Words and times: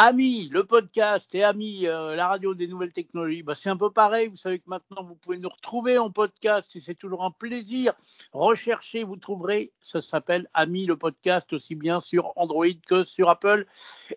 Ami, 0.00 0.48
le 0.52 0.62
podcast 0.62 1.34
et 1.34 1.42
Ami, 1.42 1.88
euh, 1.88 2.14
la 2.14 2.28
radio 2.28 2.54
des 2.54 2.68
nouvelles 2.68 2.92
technologies, 2.92 3.42
bah, 3.42 3.56
c'est 3.56 3.68
un 3.68 3.76
peu 3.76 3.90
pareil. 3.90 4.28
Vous 4.28 4.36
savez 4.36 4.60
que 4.60 4.68
maintenant, 4.68 5.02
vous 5.02 5.16
pouvez 5.16 5.38
nous 5.38 5.48
retrouver 5.48 5.98
en 5.98 6.08
podcast 6.08 6.76
et 6.76 6.80
c'est 6.80 6.94
toujours 6.94 7.24
un 7.24 7.32
plaisir. 7.32 7.94
Recherchez, 8.32 9.02
vous 9.02 9.16
trouverez, 9.16 9.72
ça 9.80 10.00
s'appelle 10.00 10.46
Ami, 10.54 10.86
le 10.86 10.96
podcast, 10.96 11.52
aussi 11.52 11.74
bien 11.74 12.00
sur 12.00 12.32
Android 12.36 12.66
que 12.86 13.02
sur 13.02 13.28
Apple. 13.28 13.66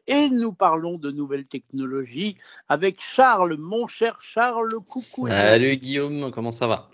Et 0.05 0.29
nous 0.29 0.54
parlons 0.54 0.99
de 0.99 1.09
nouvelles 1.09 1.47
technologies 1.47 2.38
avec 2.70 3.02
Charles, 3.02 3.58
mon 3.58 3.88
cher 3.88 4.20
Charles, 4.22 4.76
coucou. 4.88 5.29
Salut 5.29 5.78
Guillaume, 5.78 6.29
comment 6.29 6.52
ça 6.52 6.68
va? 6.68 6.92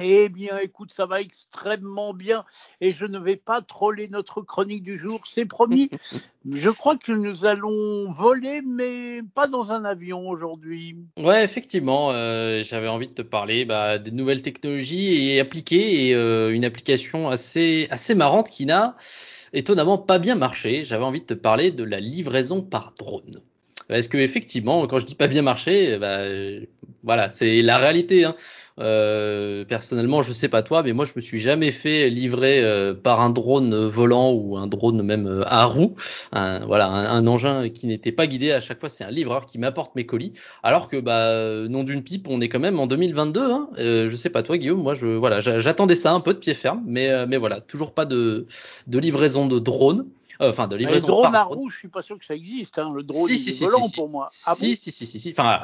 Eh 0.00 0.28
bien, 0.28 0.58
écoute, 0.58 0.92
ça 0.92 1.06
va 1.06 1.20
extrêmement 1.20 2.14
bien 2.14 2.44
et 2.80 2.92
je 2.92 3.04
ne 3.04 3.18
vais 3.18 3.36
pas 3.36 3.60
troller 3.60 4.08
notre 4.08 4.40
chronique 4.40 4.82
du 4.82 4.98
jour, 4.98 5.20
c'est 5.26 5.44
promis. 5.44 5.90
je 6.50 6.70
crois 6.70 6.96
que 6.96 7.12
nous 7.12 7.44
allons 7.44 8.10
voler, 8.12 8.62
mais 8.66 9.20
pas 9.34 9.46
dans 9.46 9.72
un 9.72 9.84
avion 9.84 10.28
aujourd'hui. 10.28 10.96
Ouais, 11.18 11.44
effectivement, 11.44 12.10
euh, 12.12 12.62
j'avais 12.64 12.88
envie 12.88 13.08
de 13.08 13.14
te 13.14 13.22
parler 13.22 13.64
bah, 13.64 13.98
des 13.98 14.12
nouvelles 14.12 14.42
technologies 14.42 15.28
et 15.28 15.40
appliquer 15.40 16.08
et 16.08 16.14
euh, 16.14 16.54
une 16.54 16.64
application 16.64 17.28
assez 17.28 17.86
assez 17.90 18.14
marrante 18.14 18.50
qui 18.50 18.66
n'a 18.66 18.96
étonnamment 19.52 19.98
pas 19.98 20.18
bien 20.18 20.34
marché. 20.34 20.84
J'avais 20.84 21.04
envie 21.04 21.20
de 21.20 21.26
te 21.26 21.34
parler 21.34 21.70
de 21.70 21.84
la 21.84 22.00
livraison 22.00 22.62
par 22.62 22.94
drone. 22.98 23.40
Parce 23.88 24.08
que 24.08 24.16
effectivement, 24.16 24.86
quand 24.86 24.98
je 24.98 25.04
dis 25.04 25.14
pas 25.14 25.26
bien 25.26 25.42
marché, 25.42 25.98
bah, 25.98 26.22
voilà, 27.02 27.28
c'est 27.28 27.60
la 27.60 27.76
réalité. 27.76 28.24
Hein. 28.24 28.36
Euh, 28.78 29.64
personnellement, 29.64 30.22
je 30.22 30.32
sais 30.32 30.48
pas 30.48 30.62
toi, 30.62 30.82
mais 30.82 30.92
moi 30.92 31.04
je 31.04 31.12
me 31.14 31.20
suis 31.20 31.40
jamais 31.40 31.72
fait 31.72 32.08
livrer 32.08 32.62
euh, 32.62 32.94
par 32.94 33.20
un 33.20 33.30
drone 33.30 33.88
volant 33.88 34.32
ou 34.32 34.56
un 34.56 34.66
drone 34.66 35.02
même 35.02 35.26
euh, 35.26 35.42
à 35.46 35.66
roue, 35.66 35.94
un, 36.32 36.64
voilà, 36.64 36.88
un, 36.88 37.26
engin 37.26 37.68
qui 37.68 37.86
n'était 37.86 38.12
pas 38.12 38.26
guidé. 38.26 38.52
À 38.52 38.60
chaque 38.60 38.80
fois, 38.80 38.88
c'est 38.88 39.04
un 39.04 39.10
livreur 39.10 39.46
qui 39.46 39.58
m'apporte 39.58 39.94
mes 39.94 40.06
colis. 40.06 40.32
Alors 40.62 40.88
que 40.88 40.98
bah 40.98 41.68
non 41.68 41.84
d'une 41.84 42.02
pipe, 42.02 42.28
on 42.28 42.40
est 42.40 42.48
quand 42.48 42.60
même 42.60 42.80
en 42.80 42.86
2022. 42.86 43.40
Hein. 43.40 43.68
je 43.76 44.14
sais 44.16 44.30
pas 44.30 44.42
toi, 44.42 44.56
Guillaume, 44.56 44.82
moi 44.82 44.94
je 44.94 45.06
voilà, 45.06 45.40
j'attendais 45.40 45.96
ça 45.96 46.12
un 46.12 46.20
peu 46.20 46.32
de 46.32 46.38
pied 46.38 46.54
ferme, 46.54 46.82
mais 46.86 47.26
mais 47.26 47.36
voilà, 47.36 47.60
toujours 47.60 47.92
pas 47.92 48.06
de 48.06 48.46
de 48.86 48.98
livraison 48.98 49.46
de 49.46 49.58
drone. 49.58 50.06
Enfin, 50.40 50.66
de 50.66 50.74
livraison. 50.74 51.06
Le 51.06 51.12
drone 51.12 51.34
à 51.36 51.44
roue, 51.44 51.70
je 51.70 51.78
suis 51.78 51.88
pas 51.88 52.02
sûr 52.02 52.18
que 52.18 52.24
ça 52.24 52.34
existe. 52.34 52.78
Hein. 52.78 52.90
Le 52.92 53.04
drone 53.04 53.30
volant 53.60 53.88
pour 53.90 54.08
moi. 54.08 54.28
Ah 54.44 54.56
si, 54.56 54.74
si, 54.74 54.90
si, 54.90 55.06
si, 55.06 55.34
Enfin, 55.36 55.60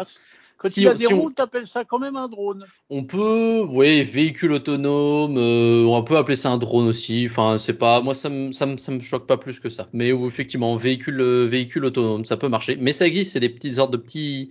quand 0.58 0.76
il 0.76 0.82
y 0.82 0.88
a 0.88 0.94
des 0.94 1.06
roues, 1.06 1.32
tu 1.34 1.40
appelles 1.40 1.68
ça 1.68 1.84
quand 1.84 2.00
même 2.00 2.16
un 2.16 2.28
drone. 2.28 2.66
On 2.90 3.04
peut, 3.04 3.64
oui, 3.68 4.02
véhicule 4.02 4.52
autonome, 4.52 5.36
euh, 5.38 5.84
on 5.86 6.02
peut 6.02 6.16
appeler 6.16 6.36
ça 6.36 6.50
un 6.50 6.58
drone 6.58 6.88
aussi. 6.88 7.28
Enfin, 7.30 7.58
c'est 7.58 7.74
pas, 7.74 8.00
moi 8.00 8.12
ça 8.12 8.28
me, 8.28 8.50
ça 8.50 8.66
me, 8.66 8.76
ça 8.76 8.90
me 8.90 9.00
choque 9.00 9.26
pas 9.26 9.36
plus 9.36 9.60
que 9.60 9.70
ça. 9.70 9.88
Mais 9.92 10.08
effectivement, 10.08 10.76
véhicule, 10.76 11.20
euh, 11.20 11.46
véhicule 11.46 11.84
autonome, 11.84 12.24
ça 12.24 12.36
peut 12.36 12.48
marcher. 12.48 12.76
Mais 12.80 12.92
ça 12.92 13.06
existe, 13.06 13.32
c'est 13.34 13.40
des 13.40 13.48
petites 13.48 13.74
sortes 13.74 13.92
de 13.92 13.96
petits, 13.96 14.50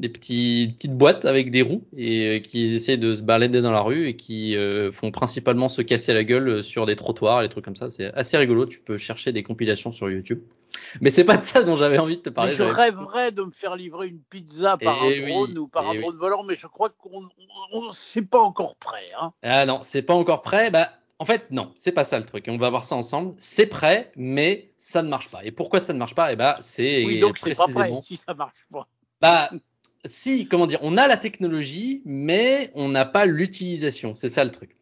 des 0.00 0.08
petits, 0.08 0.74
petites 0.76 0.96
boîtes 0.96 1.24
avec 1.24 1.50
des 1.50 1.62
roues 1.62 1.84
et 1.96 2.26
euh, 2.26 2.38
qui 2.40 2.74
essaient 2.74 2.96
de 2.96 3.14
se 3.14 3.22
balader 3.22 3.60
dans 3.60 3.72
la 3.72 3.82
rue 3.82 4.08
et 4.08 4.16
qui 4.16 4.56
font 4.92 5.10
principalement 5.10 5.68
se 5.68 5.82
casser 5.82 6.12
la 6.14 6.24
gueule 6.24 6.62
sur 6.62 6.86
des 6.86 6.96
trottoirs, 6.96 7.42
et 7.42 7.44
des 7.46 7.50
trucs 7.50 7.64
comme 7.64 7.76
ça. 7.76 7.90
C'est 7.90 8.12
assez 8.14 8.36
rigolo. 8.36 8.66
Tu 8.66 8.80
peux 8.80 8.98
chercher 8.98 9.32
des 9.32 9.42
compilations 9.42 9.92
sur 9.92 10.10
YouTube. 10.10 10.40
Mais 11.00 11.10
c'est 11.10 11.24
pas 11.24 11.36
de 11.36 11.44
ça 11.44 11.62
dont 11.62 11.76
j'avais 11.76 11.98
envie 11.98 12.16
de 12.16 12.22
te 12.22 12.30
parler. 12.30 12.54
je 12.54 12.62
rêverais 12.62 13.32
de 13.32 13.42
me 13.42 13.50
faire 13.50 13.76
livrer 13.76 14.08
une 14.08 14.20
pizza 14.20 14.76
par 14.76 14.98
eh 15.04 15.24
un 15.24 15.28
drone 15.28 15.58
ou 15.58 15.68
par 15.68 15.88
un 15.88 15.94
drone 15.94 16.16
volant, 16.16 16.42
mais 16.44 16.56
je 16.56 16.66
crois 16.66 16.90
qu'on 16.90 17.28
c'est 17.92 18.22
pas 18.22 18.40
encore 18.40 18.76
prêt. 18.76 19.06
Hein. 19.20 19.32
Ah 19.42 19.66
non, 19.66 19.80
c'est 19.82 20.02
pas 20.02 20.14
encore 20.14 20.42
prêt. 20.42 20.70
Bah, 20.70 20.90
en 21.18 21.24
fait, 21.24 21.50
non, 21.50 21.72
c'est 21.76 21.92
pas 21.92 22.04
ça 22.04 22.18
le 22.18 22.24
truc. 22.24 22.46
On 22.48 22.58
va 22.58 22.70
voir 22.70 22.84
ça 22.84 22.96
ensemble. 22.96 23.34
C'est 23.38 23.66
prêt, 23.66 24.12
mais 24.16 24.72
ça 24.76 25.02
ne 25.02 25.08
marche 25.08 25.30
pas. 25.30 25.44
Et 25.44 25.50
pourquoi 25.50 25.80
ça 25.80 25.92
ne 25.92 25.98
marche 25.98 26.14
pas? 26.14 26.32
Eh 26.32 26.36
bah, 26.36 26.58
c'est 26.60 27.04
oui, 27.04 27.18
donc 27.18 27.38
c'est 27.38 27.56
pas 27.56 27.68
prêt 27.68 27.90
si 28.02 28.16
ça 28.16 28.34
marche 28.34 28.66
pas. 28.70 28.88
Bah, 29.20 29.50
si, 30.04 30.46
comment 30.46 30.66
dire, 30.66 30.80
on 30.82 30.96
a 30.96 31.06
la 31.06 31.16
technologie, 31.16 32.02
mais 32.04 32.70
on 32.74 32.88
n'a 32.88 33.04
pas 33.04 33.24
l'utilisation. 33.24 34.14
C'est 34.14 34.28
ça 34.28 34.44
le 34.44 34.50
truc. 34.50 34.76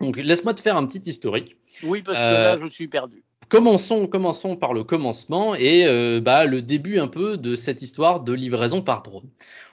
Donc, 0.00 0.16
laisse-moi 0.16 0.54
te 0.54 0.60
faire 0.60 0.76
un 0.76 0.86
petit 0.86 1.08
historique. 1.08 1.56
Oui, 1.82 2.02
parce 2.02 2.18
que 2.18 2.22
là, 2.22 2.54
euh, 2.54 2.58
je 2.62 2.68
suis 2.68 2.88
perdu. 2.88 3.22
Commençons, 3.48 4.06
commençons 4.06 4.56
par 4.56 4.74
le 4.74 4.82
commencement 4.82 5.54
et 5.54 5.86
euh, 5.86 6.20
bah, 6.20 6.46
le 6.46 6.62
début 6.62 6.98
un 6.98 7.06
peu 7.06 7.36
de 7.36 7.54
cette 7.54 7.80
histoire 7.80 8.20
de 8.20 8.32
livraison 8.32 8.82
par 8.82 9.02
drone. 9.02 9.28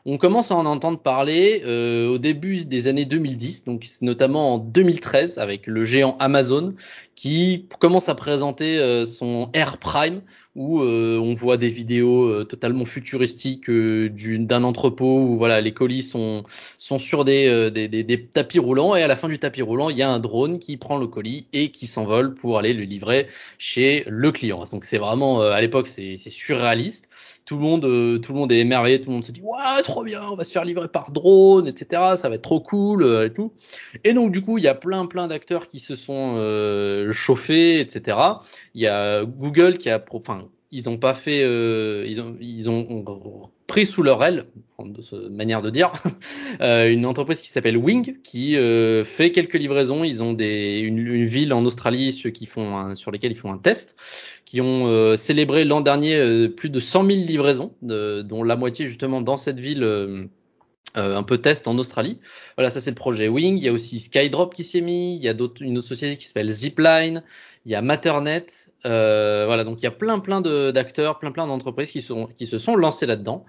On 0.06 0.18
commence 0.18 0.52
à 0.52 0.56
en 0.56 0.66
entendre 0.66 1.00
parler 1.00 1.64
euh, 1.66 2.10
au 2.10 2.18
début 2.18 2.66
des 2.66 2.88
années 2.88 3.06
2010, 3.06 3.64
donc 3.64 3.86
notamment 4.02 4.56
en 4.56 4.58
2013 4.58 5.38
avec 5.38 5.66
le 5.66 5.86
géant 5.86 6.18
Amazon 6.20 6.76
qui 7.16 7.68
commence 7.80 8.10
à 8.10 8.16
présenter 8.16 8.78
euh, 8.80 9.06
son 9.06 9.50
Air 9.54 9.78
Prime 9.78 10.22
où 10.56 10.82
euh, 10.82 11.18
on 11.18 11.34
voit 11.34 11.56
des 11.56 11.70
vidéos 11.70 12.26
euh, 12.26 12.44
totalement 12.44 12.84
futuristiques 12.84 13.72
d'un 13.72 14.64
entrepôt 14.66 15.20
où 15.20 15.38
voilà 15.38 15.62
les 15.62 15.74
colis 15.74 16.04
sont 16.04 16.44
sont 16.78 17.00
sur 17.00 17.24
des, 17.24 17.72
des, 17.72 17.88
des, 17.88 18.26
tapis 18.26 18.60
roulants 18.60 18.94
et 18.96 19.04
à 19.04 19.08
la 19.08 19.16
fin 19.16 19.30
du 19.30 19.40
tapis 19.40 19.62
roulant 19.62 19.90
il 19.90 19.98
y 19.98 20.02
a 20.02 20.10
un 20.10 20.20
drone 20.20 20.60
qui 20.60 20.76
prend 20.76 20.98
le 20.98 21.08
colis 21.08 21.48
et 21.54 21.72
qui 21.72 21.88
s'envole 21.88 22.36
pour 22.36 22.58
aller 22.60 22.74
le 22.74 22.84
livrer 22.84 23.28
chez 23.58 24.04
le 24.08 24.34
client. 24.34 24.64
Donc 24.72 24.84
c'est 24.84 24.98
vraiment 24.98 25.42
à 25.42 25.62
l'époque 25.62 25.88
c'est 25.88 26.18
surréaliste 26.18 27.08
tout 27.46 27.56
le 27.56 27.62
monde, 27.62 27.86
euh, 27.86 28.20
tout 28.20 28.34
le 28.34 28.40
monde 28.40 28.52
est 28.52 28.60
émerveillé, 28.60 29.02
tout 29.02 29.10
le 29.10 29.16
monde 29.16 29.26
se 29.26 29.32
dit 29.32 29.42
ouais 29.42 29.82
trop 29.84 30.04
bien, 30.04 30.22
on 30.30 30.36
va 30.36 30.44
se 30.44 30.52
faire 30.52 30.66
livrer 30.66 30.88
par 30.88 31.12
drone, 31.12 31.68
etc. 31.68 32.16
Ça 32.16 32.30
va 32.30 32.36
être 32.36 32.42
trop 32.42 32.62
cool 32.62 33.04
euh, 33.04 33.26
et 33.26 33.34
tout. 33.34 33.54
Et 34.04 34.14
donc 34.14 34.32
du 34.32 34.42
coup 34.42 34.58
il 34.58 34.64
y 34.64 34.68
a 34.68 34.76
plein 34.76 35.06
plein 35.06 35.28
d'acteurs 35.28 35.68
qui 35.68 35.80
se 35.80 35.96
sont 35.96 36.36
euh, 36.38 37.12
chauffés, 37.12 37.80
etc. 37.80 38.18
Il 38.76 38.82
y 38.82 38.88
a 38.88 39.26
Google 39.26 39.78
qui 39.78 39.90
a, 39.90 40.04
enfin 40.12 40.48
ils 40.74 40.90
ont 40.90 40.98
pas 40.98 41.14
fait, 41.14 41.42
ils 41.42 42.22
ont 42.22 42.36
ils 42.42 42.70
ont 42.70 43.50
pris 43.68 43.86
sous 43.86 44.04
leur 44.04 44.24
aile, 44.24 44.46
de 44.80 45.30
manière 45.30 45.62
de 45.62 45.70
dire, 45.70 45.92
une 46.60 47.06
entreprise 47.06 47.42
qui 47.42 47.50
s'appelle 47.50 47.78
Wing, 47.78 48.22
qui 48.24 48.56
fait 49.06 49.32
quelques 49.32 49.54
livraisons. 49.54 50.04
Ils 50.04 50.22
ont 50.22 50.34
des, 50.34 50.80
une, 50.80 51.00
une, 51.00 51.26
ville 51.26 51.54
en 51.54 51.64
Australie 51.66 52.12
ceux 52.12 52.30
qui 52.30 52.46
font 52.46 52.96
sur 52.96 53.12
lesquels 53.12 53.32
ils 53.32 53.38
font 53.38 53.54
un 53.54 53.58
test 53.58 53.96
qui 54.54 54.62
ont 54.62 54.86
euh, 54.86 55.16
célébré 55.16 55.66
l'an 55.66 55.82
dernier 55.82 56.16
euh, 56.16 56.48
plus 56.48 56.70
de 56.70 56.80
100 56.80 57.08
000 57.08 57.26
livraisons, 57.26 57.74
dont 57.82 58.44
la 58.44 58.56
moitié 58.56 58.86
justement 58.86 59.20
dans 59.22 59.36
cette 59.36 59.60
ville. 59.60 59.84
Euh, 59.84 60.28
un 60.96 61.24
peu 61.24 61.40
test 61.40 61.68
en 61.68 61.76
Australie. 61.80 62.20
Voilà, 62.56 62.70
ça 62.70 62.80
c'est 62.80 62.92
le 62.92 62.96
projet 62.96 63.28
Wing. 63.28 63.58
Il 63.58 63.64
y 63.64 63.68
a 63.68 63.74
aussi 63.74 64.00
Skydrop 64.00 64.54
qui 64.54 64.64
s'est 64.64 64.82
mis. 64.82 65.16
Il 65.16 65.24
y 65.24 65.28
a 65.28 65.32
une 65.32 65.78
autre 65.80 65.88
société 65.88 66.18
qui 66.18 66.28
s'appelle 66.28 66.52
Zipline. 66.52 67.24
Il 67.66 67.72
y 67.72 67.74
a 67.74 67.82
Matternet. 68.84 69.46
voilà, 69.48 69.64
donc 69.64 69.82
il 69.82 69.84
y 69.84 69.88
a 69.88 69.92
plein 69.92 70.20
plein 70.20 70.42
d'acteurs, 70.42 71.20
plein 71.20 71.32
plein 71.32 71.48
d'entreprises 71.48 71.92
qui, 71.92 72.06
qui 72.38 72.48
se 72.48 72.60
sont 72.60 72.76
lancés 72.76 73.06
là-dedans. 73.06 73.46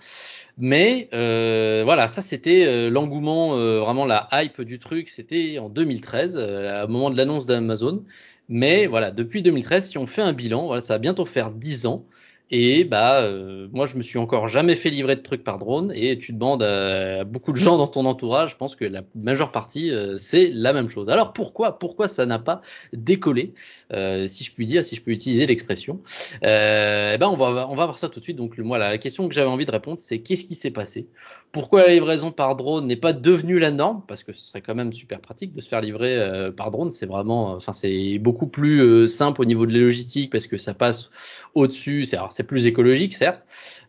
Mais 0.58 1.08
voilà, 1.12 2.08
ça 2.08 2.22
c'était 2.22 2.90
l'engouement, 2.90 3.56
vraiment 3.56 4.06
la 4.06 4.28
hype 4.32 4.62
du 4.62 4.78
truc. 4.78 5.08
C'était 5.08 5.58
en 5.58 5.68
2013, 5.68 6.36
au 6.36 6.88
moment 6.88 7.10
de 7.10 7.16
l'annonce 7.16 7.46
d'Amazon. 7.46 8.04
Mais 8.48 8.86
voilà, 8.86 9.10
depuis 9.10 9.42
2013, 9.42 9.88
si 9.90 9.98
on 9.98 10.06
fait 10.06 10.22
un 10.22 10.32
bilan, 10.32 10.66
voilà, 10.66 10.80
ça 10.80 10.94
va 10.94 10.98
bientôt 10.98 11.24
faire 11.24 11.50
10 11.50 11.86
ans. 11.86 12.04
Et 12.50 12.84
bah, 12.84 13.22
euh, 13.22 13.68
moi, 13.72 13.86
je 13.86 13.96
me 13.96 14.02
suis 14.02 14.18
encore 14.18 14.48
jamais 14.48 14.74
fait 14.74 14.90
livrer 14.90 15.16
de 15.16 15.22
trucs 15.22 15.42
par 15.42 15.58
drone. 15.58 15.90
Et 15.94 16.18
tu 16.18 16.32
demandes 16.32 16.62
à 16.62 17.24
beaucoup 17.24 17.52
de 17.52 17.56
gens 17.56 17.78
dans 17.78 17.86
ton 17.86 18.04
entourage, 18.04 18.50
je 18.50 18.56
pense 18.56 18.76
que 18.76 18.84
la 18.84 19.02
majeure 19.14 19.50
partie, 19.50 19.90
euh, 19.90 20.18
c'est 20.18 20.50
la 20.52 20.74
même 20.74 20.90
chose. 20.90 21.08
Alors 21.08 21.32
pourquoi, 21.32 21.78
pourquoi 21.78 22.06
ça 22.06 22.26
n'a 22.26 22.38
pas 22.38 22.60
décollé, 22.92 23.54
euh, 23.92 24.26
si 24.26 24.44
je 24.44 24.52
puis 24.52 24.66
dire, 24.66 24.84
si 24.84 24.94
je 24.94 25.00
peux 25.00 25.10
utiliser 25.10 25.46
l'expression 25.46 26.00
eh 26.42 27.16
ben, 27.18 27.28
on 27.28 27.36
va, 27.36 27.68
on 27.70 27.74
va 27.74 27.86
voir 27.86 27.98
ça 27.98 28.08
tout 28.08 28.20
de 28.20 28.24
suite. 28.24 28.36
Donc, 28.36 28.58
moi, 28.58 28.76
la 28.76 28.98
question 28.98 29.26
que 29.28 29.34
j'avais 29.34 29.48
envie 29.48 29.66
de 29.66 29.70
répondre, 29.70 29.98
c'est 29.98 30.18
qu'est-ce 30.18 30.44
qui 30.44 30.54
s'est 30.54 30.70
passé? 30.70 31.06
Pourquoi 31.50 31.82
la 31.82 31.92
livraison 31.92 32.32
par 32.32 32.56
drone 32.56 32.86
n'est 32.86 32.96
pas 32.96 33.12
devenue 33.12 33.60
la 33.60 33.70
norme? 33.70 34.02
Parce 34.08 34.24
que 34.24 34.32
ce 34.32 34.42
serait 34.42 34.60
quand 34.60 34.74
même 34.74 34.92
super 34.92 35.20
pratique 35.20 35.54
de 35.54 35.60
se 35.60 35.68
faire 35.68 35.80
livrer 35.80 36.50
par 36.56 36.72
drone. 36.72 36.90
C'est 36.90 37.06
vraiment, 37.06 37.52
enfin, 37.52 37.72
c'est 37.72 38.18
beaucoup 38.18 38.48
plus 38.48 39.06
simple 39.06 39.40
au 39.40 39.44
niveau 39.44 39.64
de 39.64 39.72
la 39.72 39.78
logistique 39.78 40.32
parce 40.32 40.48
que 40.48 40.56
ça 40.56 40.74
passe 40.74 41.10
au-dessus. 41.54 42.06
C'est 42.06 42.16
c'est 42.34 42.42
plus 42.42 42.66
écologique, 42.66 43.14
certes. 43.14 43.42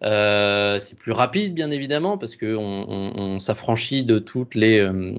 Euh, 0.04 0.78
c'est 0.78 0.96
plus 0.96 1.12
rapide, 1.12 1.56
bien 1.56 1.72
évidemment, 1.72 2.20
parce 2.20 2.36
que 2.36 2.56
on, 2.56 3.40
s'affranchit 3.40 4.04
de 4.04 4.20
toutes 4.20 4.54
les 4.54 4.80
euh, 4.80 5.16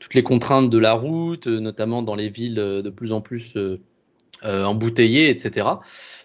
toutes 0.00 0.14
les 0.14 0.22
contraintes 0.22 0.70
de 0.70 0.78
la 0.78 0.94
route, 0.94 1.46
notamment 1.46 2.02
dans 2.02 2.14
les 2.14 2.30
villes 2.30 2.54
de 2.54 2.90
plus 2.90 3.12
en 3.12 3.20
plus 3.20 3.54
euh, 3.56 3.78
embouteillées, 4.42 5.28
etc. 5.28 5.68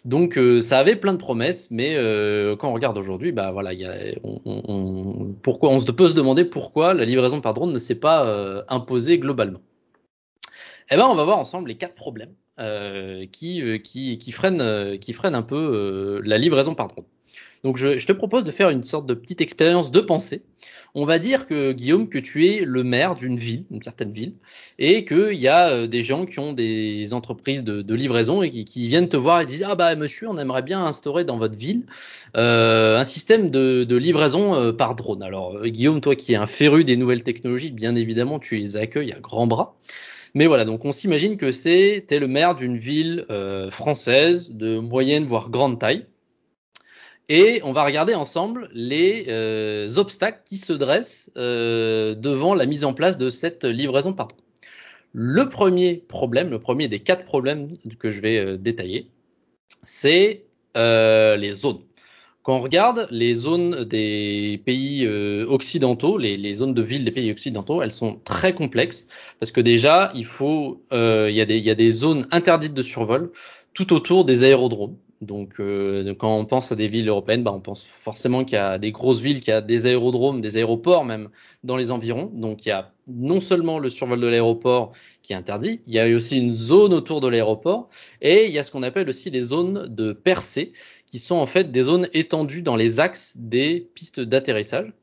Donc 0.06 0.40
ça 0.62 0.80
avait 0.80 0.96
plein 0.96 1.12
de 1.12 1.18
promesses, 1.18 1.72
mais 1.72 1.96
quand 2.58 2.69
on 2.69 2.74
regarde 2.74 2.98
aujourd'hui, 2.98 3.34
bah 3.34 3.52
voilà, 3.52 3.74
y 3.74 3.84
a, 3.84 3.94
on, 4.24 5.36
pourquoi 5.44 5.72
on 5.72 5.80
se 5.80 5.92
peut 5.92 6.08
se 6.08 6.14
demander 6.14 6.46
pourquoi 6.46 6.94
la 6.94 7.04
livraison 7.04 7.42
par 7.42 7.54
drone 7.54 7.74
ne 7.74 7.80
s'est 7.80 8.00
pas 8.00 8.64
imposée 8.69 9.19
globalement. 9.19 9.60
Eh 10.90 10.96
ben, 10.96 11.06
on 11.06 11.16
va 11.16 11.25
voir 11.25 11.38
ensemble 11.38 11.68
les 11.68 11.78
quatre 11.78 11.96
problèmes 11.96 12.34
euh, 12.60 13.26
qui, 13.32 13.62
euh, 13.62 13.78
qui, 13.78 14.18
qui, 14.18 14.32
freinent, 14.32 14.62
euh, 14.62 14.98
qui 14.98 15.14
freinent 15.14 15.36
un 15.36 15.42
peu 15.42 16.22
la 16.24 16.38
livraison 16.38 16.76
par 16.76 16.88
drone. 16.88 17.06
Donc 17.64 17.78
je, 17.78 17.98
je, 17.98 18.08
te 18.08 18.14
propose 18.14 18.44
de 18.44 18.52
faire 18.52 18.70
une 18.70 18.84
sorte 18.84 19.06
de 19.06 19.14
petite 19.14 19.42
expérience 19.42 19.92
de 19.92 20.00
pensée. 20.00 20.44
On 20.96 21.06
va 21.06 21.20
dire 21.20 21.46
que 21.46 21.72
Guillaume, 21.72 22.10
que 22.10 22.18
tu 22.18 22.48
es 22.48 22.62
le 22.66 22.84
maire 22.84 23.16
d'une 23.16 23.38
ville, 23.38 23.66
une 23.70 23.84
certaine 23.84 24.12
ville, 24.12 24.34
et 24.80 25.06
qu'il 25.06 25.34
y 25.34 25.48
a 25.48 25.70
euh, 25.70 25.88
des 25.88 26.02
gens 26.02 26.26
qui 26.26 26.40
ont 26.40 26.54
des 26.54 27.14
entreprises 27.14 27.64
de, 27.64 27.82
de 27.82 27.96
livraison 27.96 28.42
et 28.42 28.50
qui, 28.50 28.66
qui, 28.66 28.88
viennent 28.88 29.10
te 29.10 29.18
voir 29.18 29.42
et 29.42 29.46
disent 29.46 29.66
ah 29.68 29.76
bah 29.76 29.96
monsieur, 29.96 30.28
on 30.28 30.38
aimerait 30.38 30.64
bien 30.64 30.84
instaurer 30.84 31.26
dans 31.26 31.38
votre 31.38 31.56
ville 31.56 31.86
euh, 32.36 32.98
un 32.98 33.04
système 33.04 33.52
de, 33.52 33.84
de 33.84 33.96
livraison 33.96 34.56
euh, 34.56 34.72
par 34.72 34.96
drone. 34.96 35.22
Alors 35.22 35.58
euh, 35.58 35.68
Guillaume, 35.68 36.02
toi 36.02 36.16
qui 36.16 36.34
es 36.34 36.38
un 36.38 36.48
féru 36.48 36.84
des 36.84 36.98
nouvelles 36.98 37.24
technologies, 37.24 37.72
bien 37.72 37.94
évidemment 37.96 38.40
tu 38.40 38.56
les 38.56 38.76
accueilles 38.76 39.12
à 39.12 39.20
grands 39.20 39.48
bras. 39.48 39.76
Mais 40.36 40.46
voilà, 40.46 40.66
donc 40.66 40.86
on 40.86 40.92
s'imagine 40.92 41.38
que 41.38 41.52
c'est 41.52 42.06
le 42.10 42.28
maire 42.28 42.56
d'une 42.56 42.78
ville 42.78 43.26
euh, 43.30 43.72
française 43.72 44.50
de 44.50 44.80
moyenne 44.80 45.26
voire 45.26 45.50
grande 45.50 45.80
taille. 45.80 46.06
Et 47.30 47.62
on 47.64 47.74
va 47.74 47.86
regarder 47.86 48.16
ensemble 48.16 48.70
les 48.74 49.26
euh, 49.28 49.88
obstacles 49.98 50.42
qui 50.46 50.58
se 50.58 50.74
dressent 50.74 51.31
euh, 51.38 52.16
devant 52.16 52.56
la 52.56 52.66
mise 52.66 52.84
en 52.84 52.94
place 52.94 53.18
de 53.18 53.30
cette 53.30 53.66
livraison 53.66 54.14
par. 54.14 54.30
Le 55.14 55.50
premier 55.50 55.96
problème, 55.96 56.50
le 56.50 56.60
premier 56.60 56.88
des 56.88 57.00
quatre 57.00 57.26
problèmes 57.26 57.78
que 57.98 58.12
je 58.12 58.22
vais 58.22 58.58
détailler, 58.60 59.10
c'est 59.84 60.46
les 60.76 61.52
zones. 61.54 61.81
Quand 62.50 62.56
on 62.56 62.62
regarde 62.62 63.07
les 63.12 63.36
zones 63.36 63.84
des 63.84 64.60
pays 64.66 65.06
euh, 65.06 65.46
occidentaux, 65.48 66.18
les, 66.18 66.54
zones 66.56 66.74
de 66.74 66.81
ville 66.81 67.06
des 67.06 67.12
pays 67.12 67.30
occidentaux, 67.30 67.84
elles 67.84 67.92
sont 67.92 68.19
très 68.24 68.56
complexes 68.56 69.06
parce 69.40 69.51
que 69.51 69.62
déjà, 69.62 70.12
il 70.16 70.25
faut, 70.25 70.81
euh, 70.92 71.28
il 71.30 71.36
y, 71.36 71.42
a 71.42 71.46
des, 71.46 71.57
il 71.57 71.63
y 71.63 71.69
a 71.69 71.75
des 71.75 71.92
zones 71.92 72.25
interdites 72.31 72.74
de 72.74 72.81
survol 72.81 73.31
tout 73.75 73.94
autour 73.94 74.25
des 74.25 74.46
aérodromes. 74.46 74.96
Donc, 75.22 75.60
euh, 75.60 76.16
quand 76.16 76.36
on 76.36 76.46
pense 76.46 76.72
à 76.72 76.75
des 76.75 76.88
villes 76.88 77.07
européennes, 77.07 77.44
bah, 77.44 77.51
on 77.54 77.60
pense 77.60 77.84
forcément 77.84 78.44
qu'il 78.44 78.56
y 78.56 78.57
a 78.57 78.80
des 78.80 78.92
grosses 78.92 79.22
villes, 79.22 79.42
qu'il 79.42 79.52
y 79.52 79.56
a 79.56 79.62
des 79.62 79.86
aérodromes, 79.86 80.42
des 80.42 80.57
aéroports 80.57 81.06
même 81.06 81.30
dans 81.63 81.78
les 81.78 81.92
environs. 81.92 82.31
Donc, 82.34 82.66
il 82.66 82.69
y 82.69 82.72
a 82.72 82.92
non 83.07 83.42
seulement 83.42 83.78
le 83.78 83.90
survol 83.90 84.19
de 84.22 84.28
l'aéroport 84.28 84.94
qui 85.22 85.34
est 85.34 85.36
interdit, 85.36 85.81
il 85.86 85.94
y 85.94 86.00
a 86.00 86.07
aussi 86.07 86.40
une 86.40 86.54
zone 86.54 86.94
autour 86.94 87.22
de 87.22 87.28
l'aéroport 87.28 87.90
et 88.22 88.48
il 88.48 88.52
y 88.52 88.57
a 88.57 88.63
ce 88.63 88.72
qu'on 88.72 88.81
appelle 88.81 89.10
aussi 89.10 89.30
les 89.30 89.42
zones 89.42 89.88
de 89.88 90.12
percée 90.13 90.74
qui 91.10 91.20
sont 91.20 91.36
en 91.36 91.46
fait 91.46 91.72
des 91.72 91.84
zones 91.84 92.08
étendues 92.14 92.62
dans 92.62 92.76
les 92.76 93.00
axes 93.00 93.34
des 93.36 93.90
pistes 93.96 94.20
d'atterrissage 94.20 94.94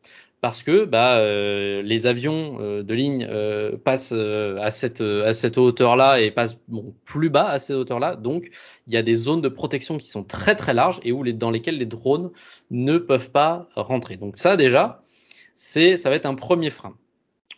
parce 0.40 0.62
que 0.62 0.84
bah, 0.84 1.18
euh, 1.18 1.82
les 1.82 2.06
avions 2.06 2.58
euh, 2.60 2.82
de 2.82 2.94
ligne 2.94 3.26
euh, 3.28 3.76
passent 3.76 4.12
euh, 4.14 4.58
à 4.60 4.70
cette 4.70 5.00
à 5.00 5.32
cette 5.34 5.58
hauteur-là 5.58 6.20
et 6.20 6.30
passent 6.30 6.58
bon, 6.68 6.94
plus 7.04 7.30
bas 7.30 7.48
à 7.48 7.58
cette 7.58 7.76
hauteur-là. 7.76 8.16
Donc 8.16 8.50
il 8.86 8.94
y 8.94 8.96
a 8.96 9.02
des 9.02 9.14
zones 9.14 9.40
de 9.40 9.48
protection 9.48 9.98
qui 9.98 10.08
sont 10.08 10.22
très 10.22 10.54
très 10.54 10.74
larges 10.74 11.00
et 11.02 11.10
où 11.10 11.22
les, 11.22 11.32
dans 11.32 11.50
lesquelles 11.50 11.78
les 11.78 11.86
drones 11.86 12.30
ne 12.70 12.98
peuvent 12.98 13.30
pas 13.30 13.68
rentrer. 13.74 14.16
Donc 14.16 14.36
ça 14.36 14.56
déjà, 14.56 15.02
c'est 15.54 15.96
ça 15.96 16.10
va 16.10 16.16
être 16.16 16.26
un 16.26 16.34
premier 16.34 16.70
frein. 16.70 16.96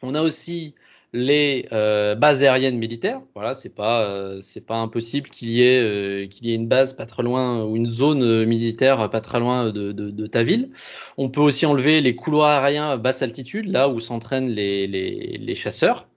On 0.00 0.14
a 0.14 0.22
aussi 0.22 0.74
les 1.12 1.66
euh, 1.72 2.14
bases 2.14 2.42
aériennes 2.42 2.78
militaires. 2.78 3.20
Voilà, 3.34 3.54
c'est 3.54 3.74
pas 3.74 4.04
euh, 4.04 4.40
c'est 4.42 4.64
pas 4.64 4.76
impossible 4.76 5.30
qu'il 5.30 5.48
y 5.50 5.62
ait 5.62 5.80
euh, 5.80 6.26
qu'il 6.26 6.46
y 6.46 6.52
ait 6.52 6.54
une 6.54 6.68
base 6.68 6.92
pas 6.92 7.06
très 7.06 7.22
loin 7.22 7.64
ou 7.64 7.76
une 7.76 7.88
zone 7.88 8.44
militaire 8.44 9.08
pas 9.10 9.20
très 9.20 9.40
loin 9.40 9.72
de, 9.72 9.92
de, 9.92 10.10
de, 10.10 10.26
ta 10.26 10.42
ville. 10.42 10.70
On 11.16 11.30
peut 11.30 11.40
aussi 11.40 11.66
enlever 11.66 12.00
les 12.00 12.14
couloirs 12.14 12.62
aériens 12.62 12.96
basse 12.98 13.22
altitude, 13.22 13.70
là 13.70 13.88
où 13.88 14.00
s'entraînent 14.00 14.50
les, 14.50 14.86
les, 14.86 15.38
les, 15.38 15.54
chasseurs, 15.54 16.08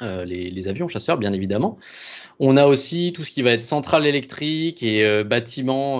les, 0.00 0.50
les, 0.50 0.68
avions 0.68 0.88
chasseurs 0.88 1.18
bien 1.18 1.32
évidemment. 1.32 1.78
On 2.38 2.56
a 2.56 2.66
aussi 2.66 3.12
tout 3.14 3.24
ce 3.24 3.30
qui 3.30 3.42
va 3.42 3.52
être 3.52 3.64
centrale 3.64 4.06
électrique 4.06 4.82
et 4.82 5.24
bâtiments, 5.24 5.98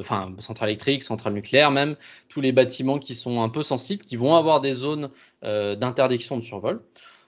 enfin 0.00 0.34
centrale 0.40 0.70
électrique, 0.70 1.02
centrale 1.02 1.32
nucléaire 1.32 1.70
même, 1.70 1.96
tous 2.28 2.40
les 2.40 2.52
bâtiments 2.52 2.98
qui 2.98 3.14
sont 3.14 3.40
un 3.40 3.48
peu 3.48 3.62
sensibles, 3.62 4.04
qui 4.04 4.16
vont 4.16 4.34
avoir 4.34 4.60
des 4.60 4.72
zones 4.72 5.10
d'interdiction 5.42 6.38
de 6.38 6.42
survol. 6.42 6.82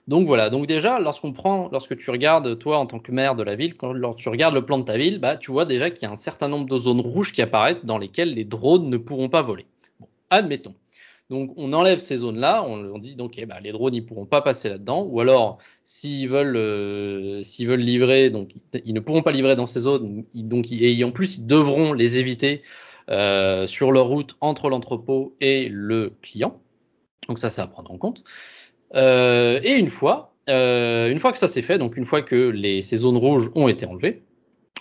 Donc 0.09 0.25
voilà, 0.25 0.49
donc 0.49 0.65
déjà, 0.65 0.99
lorsqu'on 0.99 1.33
prend, 1.33 1.69
lorsque 1.71 1.95
tu 1.95 2.09
regardes, 2.09 2.57
toi, 2.57 2.79
en 2.79 2.87
tant 2.87 2.97
que 2.97 3.11
maire 3.11 3.35
de 3.35 3.43
la 3.43 3.55
ville, 3.55 3.77
quand 3.77 3.93
tu 4.15 4.27
regardes 4.29 4.55
le 4.55 4.65
plan 4.65 4.79
de 4.79 4.83
ta 4.83 4.97
ville, 4.97 5.19
bah, 5.19 5.37
tu 5.37 5.51
vois 5.51 5.65
déjà 5.65 5.91
qu'il 5.91 6.01
y 6.01 6.05
a 6.07 6.11
un 6.11 6.15
certain 6.15 6.47
nombre 6.47 6.67
de 6.67 6.77
zones 6.79 6.99
rouges 6.99 7.31
qui 7.31 7.43
apparaissent 7.43 7.85
dans 7.85 7.99
lesquelles 7.99 8.33
les 8.33 8.43
drones 8.43 8.89
ne 8.89 8.97
pourront 8.97 9.29
pas 9.29 9.43
voler. 9.43 9.67
Bon, 9.99 10.07
admettons. 10.31 10.73
Donc 11.29 11.53
on 11.57 11.73
enlève 11.73 11.99
ces 11.99 12.17
zones-là, 12.17 12.63
on, 12.63 12.83
on, 12.91 12.97
dit 12.97 13.15
donc 13.15 13.35
eh 13.37 13.45
ben, 13.45 13.59
les 13.61 13.71
drones 13.71 13.93
ils 13.93 14.03
pourront 14.03 14.25
pas 14.25 14.41
passer 14.41 14.67
là-dedans, 14.67 15.03
ou 15.03 15.19
alors 15.19 15.59
s'ils 15.85 16.27
veulent 16.27 16.57
euh, 16.57 17.43
veulent 17.59 17.79
livrer, 17.79 18.33
ils 18.83 18.93
ne 18.95 18.99
pourront 18.99 19.21
pas 19.21 19.31
livrer 19.31 19.55
dans 19.55 19.67
ces 19.67 19.81
zones, 19.81 20.25
donc 20.33 20.71
et 20.71 21.03
en 21.03 21.11
plus 21.11 21.37
ils 21.37 21.45
devront 21.45 21.93
les 21.93 22.17
éviter 22.17 22.63
euh, 23.11 23.67
sur 23.67 23.91
leur 23.91 24.07
route 24.07 24.37
entre 24.41 24.69
l'entrepôt 24.69 25.35
et 25.39 25.69
le 25.69 26.13
client. 26.23 26.59
Donc 27.27 27.37
ça 27.37 27.51
c'est 27.51 27.61
à 27.61 27.67
prendre 27.67 27.91
en 27.91 27.99
compte. 27.99 28.23
Euh, 28.95 29.59
et 29.63 29.75
une 29.75 29.89
fois, 29.89 30.33
euh, 30.49 31.09
une 31.09 31.19
fois 31.19 31.31
que 31.31 31.37
ça 31.37 31.47
s'est 31.47 31.61
fait, 31.61 31.77
donc 31.77 31.97
une 31.97 32.05
fois 32.05 32.21
que 32.21 32.49
les, 32.49 32.81
ces 32.81 32.97
zones 32.97 33.17
rouges 33.17 33.51
ont 33.55 33.67
été 33.67 33.85
enlevées, 33.85 34.21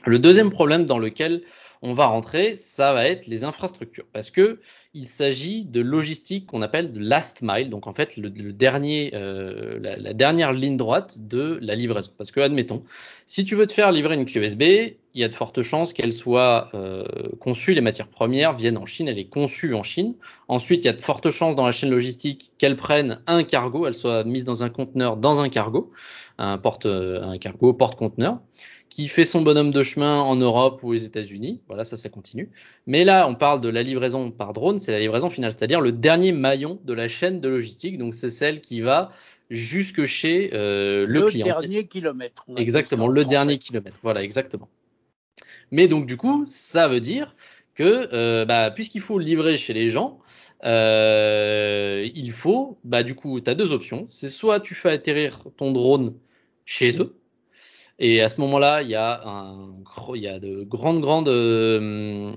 le 0.07 0.19
deuxième 0.19 0.51
problème 0.51 0.87
dans 0.87 0.99
lequel 0.99 1.43
on 1.83 1.95
va 1.95 2.07
rentrer, 2.07 2.57
ça 2.57 2.93
va 2.93 3.07
être 3.07 3.27
les 3.27 3.45
infrastructures, 3.45 4.07
parce 4.13 4.31
que 4.31 4.61
il 4.95 5.05
s'agit 5.05 5.65
de 5.65 5.81
logistique 5.81 6.47
qu'on 6.47 6.63
appelle 6.63 6.93
de 6.93 6.99
last 6.99 7.41
mile, 7.43 7.71
donc 7.71 7.87
en 7.87 7.95
fait 7.95 8.17
le, 8.17 8.31
dernier, 8.31 9.13
euh, 9.15 9.79
la, 9.81 9.97
la, 9.97 10.13
dernière 10.13 10.53
ligne 10.53 10.77
droite 10.77 11.19
de 11.19 11.59
la 11.63 11.75
livraison. 11.75 12.11
Parce 12.17 12.31
que 12.31 12.41
admettons, 12.41 12.83
si 13.27 13.45
tu 13.45 13.55
veux 13.55 13.67
te 13.67 13.73
faire 13.73 13.93
livrer 13.93 14.15
une 14.15 14.25
clé 14.25 14.41
USB, 14.41 14.63
il 14.63 15.21
y 15.21 15.25
a 15.25 15.29
de 15.29 15.35
fortes 15.35 15.63
chances 15.63 15.93
qu'elle 15.93 16.13
soit 16.13 16.69
euh, 16.75 17.05
conçue, 17.39 17.75
les 17.75 17.81
matières 17.81 18.09
premières 18.09 18.55
viennent 18.55 18.79
en 18.79 18.87
Chine, 18.87 19.09
elle 19.09 19.19
est 19.19 19.29
conçue 19.29 19.75
en 19.75 19.83
Chine. 19.83 20.15
Ensuite, 20.49 20.85
il 20.85 20.87
y 20.87 20.91
a 20.91 20.95
de 20.95 21.01
fortes 21.01 21.31
chances 21.31 21.55
dans 21.55 21.67
la 21.67 21.73
chaîne 21.73 21.91
logistique 21.91 22.51
qu'elle 22.59 22.77
prenne 22.77 23.21
un 23.27 23.45
cargo, 23.45 23.87
elle 23.87 23.95
soit 23.95 24.25
mise 24.25 24.45
dans 24.45 24.63
un 24.63 24.69
conteneur, 24.69 25.17
dans 25.17 25.41
un 25.41 25.49
cargo, 25.49 25.93
un 26.39 26.57
porte, 26.59 26.87
un 26.87 27.37
cargo 27.39 27.73
porte-conteneur 27.73 28.41
qui 28.99 29.07
fait 29.07 29.25
son 29.25 29.43
bonhomme 29.43 29.71
de 29.71 29.85
chemin 29.85 30.19
en 30.23 30.35
Europe 30.35 30.83
ou 30.83 30.89
aux 30.89 30.97
États-Unis. 30.97 31.61
Voilà, 31.69 31.85
ça, 31.85 31.97
ça 31.97 32.09
continue. 32.09 32.51
Mais 32.89 33.05
là, 33.05 33.29
on 33.29 33.37
parle 33.37 33.61
de 33.61 33.69
la 33.69 33.85
livraison 33.85 34.33
par 34.33 34.53
drone, 34.53 34.81
c'est 34.81 34.91
la 34.91 34.99
livraison 34.99 35.31
finale, 35.31 35.53
c'est-à-dire 35.53 35.81
le 35.81 35.93
dernier 35.93 36.33
maillon 36.33 36.81
de 36.83 36.95
la 36.95 37.07
chaîne 37.07 37.41
de 37.41 37.49
logistique. 37.49 37.97
Donc, 37.97 38.17
c'est 38.17 38.29
celle 38.29 38.61
qui 38.61 38.81
va 38.81 39.13
jusque 39.51 40.05
chez 40.05 40.51
euh, 40.53 41.07
le, 41.07 41.21
le 41.21 41.27
client. 41.27 41.47
Le 41.47 41.61
dernier 41.61 41.87
kilomètre. 41.87 42.45
Exactement, 42.57 43.07
le 43.07 43.25
dernier 43.25 43.59
kilomètre. 43.61 43.99
Voilà, 44.03 44.25
exactement. 44.25 44.69
Mais 45.71 45.87
donc, 45.87 46.07
du 46.07 46.17
coup, 46.17 46.43
ça 46.45 46.89
veut 46.89 47.01
dire 47.01 47.37
que, 47.77 48.09
euh, 48.13 48.45
bah, 48.47 48.73
puisqu'il 48.73 49.01
faut 49.01 49.21
livrer 49.21 49.57
chez 49.59 49.75
les 49.75 49.91
gens, 49.91 50.19
euh, 50.65 52.05
il 52.17 52.33
faut, 52.33 52.81
bah, 52.83 53.05
du 53.05 53.15
coup, 53.15 53.41
tu 53.41 53.49
as 53.49 53.55
deux 53.55 53.73
options. 53.73 54.07
C'est 54.09 54.29
soit 54.29 54.59
tu 54.59 54.75
fais 54.75 54.91
atterrir 54.91 55.45
ton 55.57 55.71
drone 55.71 56.15
chez 56.67 57.01
eux, 57.01 57.15
et 58.01 58.21
à 58.21 58.29
ce 58.29 58.41
moment-là, 58.41 58.83
il 58.83 58.91
y 58.91 58.95
a 58.95 59.21
un, 59.27 59.75
il 60.15 60.23
y 60.23 60.29
a 60.29 60.39
de 60.39 60.63
grandes, 60.63 61.01
grandes 61.01 61.29
euh, 61.29 62.33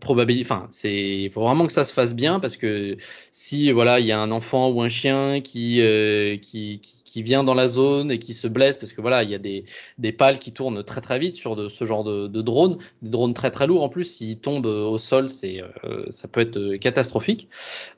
probabilités. 0.00 0.46
Enfin, 0.46 0.68
c'est, 0.70 1.22
il 1.22 1.30
faut 1.30 1.40
vraiment 1.40 1.66
que 1.66 1.72
ça 1.72 1.84
se 1.84 1.92
fasse 1.92 2.14
bien 2.14 2.38
parce 2.38 2.56
que 2.56 2.98
si 3.32 3.72
voilà, 3.72 3.98
il 4.00 4.06
y 4.06 4.12
a 4.12 4.20
un 4.20 4.30
enfant 4.30 4.68
ou 4.70 4.82
un 4.82 4.88
chien 4.88 5.40
qui, 5.40 5.80
euh, 5.80 6.36
qui, 6.36 6.80
qui, 7.04 7.22
vient 7.22 7.44
dans 7.44 7.54
la 7.54 7.66
zone 7.66 8.10
et 8.10 8.18
qui 8.18 8.34
se 8.34 8.46
blesse 8.46 8.76
parce 8.76 8.92
que 8.92 9.00
voilà, 9.00 9.22
il 9.22 9.30
y 9.30 9.34
a 9.34 9.38
des, 9.38 9.64
des 9.96 10.12
pales 10.12 10.38
qui 10.38 10.52
tournent 10.52 10.84
très 10.84 11.00
très 11.00 11.18
vite 11.18 11.34
sur 11.34 11.56
de, 11.56 11.70
ce 11.70 11.86
genre 11.86 12.04
de, 12.04 12.26
de 12.26 12.42
drones, 12.42 12.76
des 13.00 13.08
drones 13.08 13.32
très 13.32 13.50
très 13.50 13.66
lourds 13.66 13.82
en 13.82 13.88
plus. 13.88 14.04
S'ils 14.04 14.38
tombent 14.38 14.66
au 14.66 14.98
sol, 14.98 15.30
c'est, 15.30 15.62
euh, 15.84 16.04
ça 16.10 16.28
peut 16.28 16.40
être 16.42 16.76
catastrophique. 16.76 17.48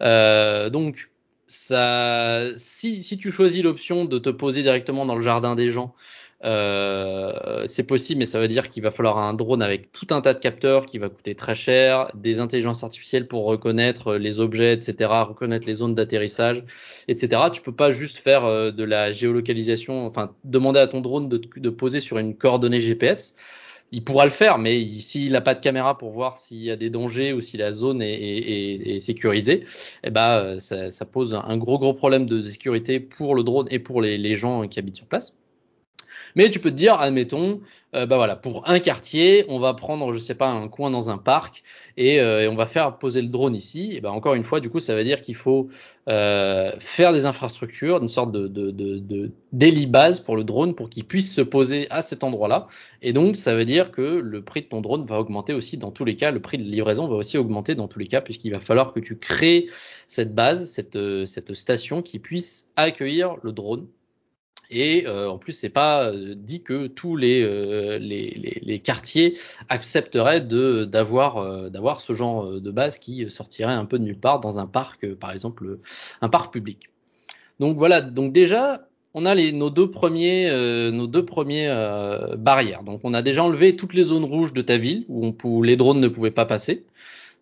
Euh, 0.03 0.71
donc 0.71 1.11
ça, 1.49 2.45
si, 2.57 3.03
si 3.03 3.19
tu 3.19 3.33
choisis 3.33 3.63
l'option 3.63 4.05
de 4.05 4.19
te 4.19 4.31
poser 4.31 4.63
directement 4.63 5.05
dans 5.05 5.17
le 5.17 5.23
jardin 5.23 5.57
des 5.57 5.71
gens, 5.71 5.95
euh, 6.45 7.67
c'est 7.67 7.85
possible, 7.85 8.21
mais 8.21 8.25
ça 8.25 8.39
veut 8.39 8.47
dire 8.47 8.69
qu'il 8.69 8.83
va 8.83 8.93
falloir 8.93 9.19
un 9.19 9.35
drone 9.35 9.61
avec 9.61 9.91
tout 9.91 10.07
un 10.11 10.21
tas 10.21 10.35
de 10.35 10.39
capteurs 10.39 10.87
qui 10.87 10.99
va 10.99 11.09
coûter 11.09 11.35
très 11.35 11.57
cher, 11.57 12.13
des 12.15 12.39
intelligences 12.39 12.85
artificielles 12.85 13.27
pour 13.27 13.45
reconnaître 13.45 14.15
les 14.15 14.39
objets, 14.39 14.75
etc., 14.75 15.11
reconnaître 15.27 15.67
les 15.67 15.75
zones 15.75 15.95
d'atterrissage, 15.97 16.63
etc. 17.09 17.43
Tu 17.53 17.61
peux 17.63 17.75
pas 17.75 17.91
juste 17.91 18.19
faire 18.19 18.45
euh, 18.45 18.71
de 18.71 18.85
la 18.85 19.11
géolocalisation, 19.11 20.07
enfin 20.07 20.33
demander 20.45 20.81
à 20.81 20.87
ton 20.87 21.01
drone 21.01 21.29
de, 21.29 21.71
poser 21.71 22.01
sur 22.01 22.19
une 22.19 22.37
coordonnée 22.37 22.81
GPS. 22.81 23.35
Il 23.91 24.05
pourra 24.05 24.27
le 24.27 24.31
faire, 24.31 24.59
mais 24.59 24.87
s'il 24.91 25.33
n'a 25.33 25.41
pas 25.41 25.55
de 25.55 25.61
caméra 25.61 25.97
pour 25.97 26.11
voir 26.11 26.37
s'il 26.37 26.63
y 26.63 26.71
a 26.71 26.77
des 26.77 26.91
dangers 26.91 27.33
ou 27.33 27.41
si 27.41 27.57
la 27.57 27.73
zone 27.73 28.03
est, 28.03 29.01
sécurisée, 29.01 29.65
eh 30.05 30.11
ben, 30.11 30.61
ça, 30.61 31.05
pose 31.07 31.35
un 31.35 31.57
gros 31.57 31.79
gros 31.79 31.95
problème 31.95 32.27
de 32.27 32.43
sécurité 32.47 33.01
pour 33.01 33.35
le 33.35 33.43
drone 33.45 33.67
et 33.71 33.79
pour 33.79 34.03
les 34.03 34.35
gens 34.35 34.69
qui 34.69 34.79
habitent 34.79 34.97
sur 34.97 35.07
place. 35.07 35.35
Mais 36.37 36.51
tu 36.51 36.61
peux 36.61 36.71
te 36.71 36.77
dire, 36.77 36.95
admettons, 37.01 37.61
euh, 37.95 38.05
bah 38.05 38.17
voilà, 38.17 38.37
pour 38.37 38.69
un 38.69 38.81
quartier, 38.81 39.47
on 39.49 39.59
va 39.59 39.73
prendre, 39.73 40.13
je 40.13 40.19
sais 40.19 40.35
pas, 40.35 40.51
un 40.51 40.69
coin 40.69 40.91
dans 40.91 41.09
un 41.09 41.17
parc 41.17 41.63
et, 41.97 42.21
euh, 42.21 42.43
et 42.43 42.49
on 42.49 42.55
va 42.55 42.67
faire 42.67 42.99
poser 42.99 43.23
le 43.23 43.29
drone 43.29 43.55
ici. 43.55 43.93
Et 43.95 44.03
ben 44.03 44.11
encore 44.11 44.35
une 44.35 44.45
fois, 44.45 44.61
du 44.61 44.69
coup, 44.69 44.79
ça 44.79 44.95
veut 44.95 45.05
dire 45.05 45.23
qu'il 45.23 45.37
faut 45.37 45.71
euh, 46.09 46.73
faire 46.81 47.15
des 47.15 47.25
infrastructures, 47.25 47.99
une 47.99 48.09
sorte 48.09 48.31
de, 48.31 48.47
de, 48.47 49.31
daily 49.53 49.87
base 49.87 50.21
pour 50.21 50.37
le 50.37 50.45
drone 50.45 50.75
pour 50.75 50.91
qu'il 50.91 51.05
puisse 51.07 51.35
se 51.35 51.41
poser 51.41 51.87
à 51.91 52.03
cet 52.03 52.25
endroit-là. 52.25 52.69
Et 53.01 53.15
donc, 53.15 53.37
ça 53.37 53.55
veut 53.55 53.65
dire 53.65 53.91
que 53.91 54.03
le 54.03 54.43
prix 54.43 54.61
de 54.61 54.67
ton 54.67 54.83
drone 54.83 55.07
va 55.07 55.19
augmenter 55.19 55.55
aussi 55.55 55.79
dans 55.79 55.91
tous 55.91 56.05
les 56.05 56.17
cas. 56.17 56.31
Le 56.31 56.41
prix 56.41 56.59
de 56.59 56.65
livraison 56.65 57.09
va 57.09 57.17
aussi 57.17 57.39
augmenter 57.39 57.75
dans 57.75 57.89
tous 57.89 57.99
les 57.99 58.07
cas 58.07 58.21
puisqu'il 58.21 58.51
va 58.53 58.61
falloir 58.61 58.93
que 58.93 59.01
tu 59.01 59.17
crées 59.17 59.69
cette 60.09 60.35
base, 60.35 60.71
cette 60.71 61.55
station 61.55 62.03
qui 62.03 62.19
puisse 62.19 62.69
accueillir 62.77 63.37
le 63.43 63.53
drone 63.53 63.87
et 64.71 65.07
euh, 65.07 65.31
en 65.31 65.39
plus, 65.39 65.53
c'est 65.53 65.71
pas 65.71 66.11
euh, 66.11 66.35
dit 66.37 66.63
que 66.63 66.89
tous 66.89 67.17
les, 67.17 67.43
euh, 67.43 67.99
les, 67.99 68.31
les, 68.31 68.61
les, 68.63 68.79
quartiers 68.81 69.39
accepteraient 69.71 70.43
de 70.43 70.85
d'avoir 70.85 71.39
euh, 71.39 71.71
d'avoir 71.71 72.01
ce 72.01 72.13
genre 72.13 72.61
de 72.61 72.71
base 72.71 72.99
qui 72.99 73.31
sortirait 73.31 73.73
un 73.73 73.87
peu 73.87 73.99
de 73.99 74.05
nulle 74.05 74.21
part 74.21 74.41
dans 74.41 74.59
un 74.59 74.67
parc, 74.67 75.15
par 75.15 75.33
exemple, 75.33 75.79
un 76.21 76.29
parc 76.29 76.53
public. 76.53 76.91
Donc 77.61 77.79
voilà. 77.79 78.03
Donc 78.03 78.33
déjà, 78.33 78.87
on 79.15 79.25
a 79.25 79.35
les, 79.35 79.53
nos 79.53 79.71
deux 79.71 79.91
premiers 79.91 80.51
nos 80.93 81.07
deux 81.07 81.25
premiers 81.25 81.69
barrières. 82.37 82.83
Donc 82.83 83.01
on 83.05 83.15
a 83.15 83.23
déjà 83.23 83.45
enlevé 83.45 83.75
toutes 83.75 83.95
les 83.95 84.05
zones 84.05 84.25
rouges 84.25 84.53
de 84.53 84.63
ta 84.63 84.77
ville 84.77 85.07
où, 85.09 85.27
on, 85.27 85.35
où 85.45 85.63
les 85.63 85.77
drones 85.77 86.01
ne 86.01 86.09
pouvaient 86.09 86.31
pas 86.31 86.47
passer. 86.47 86.85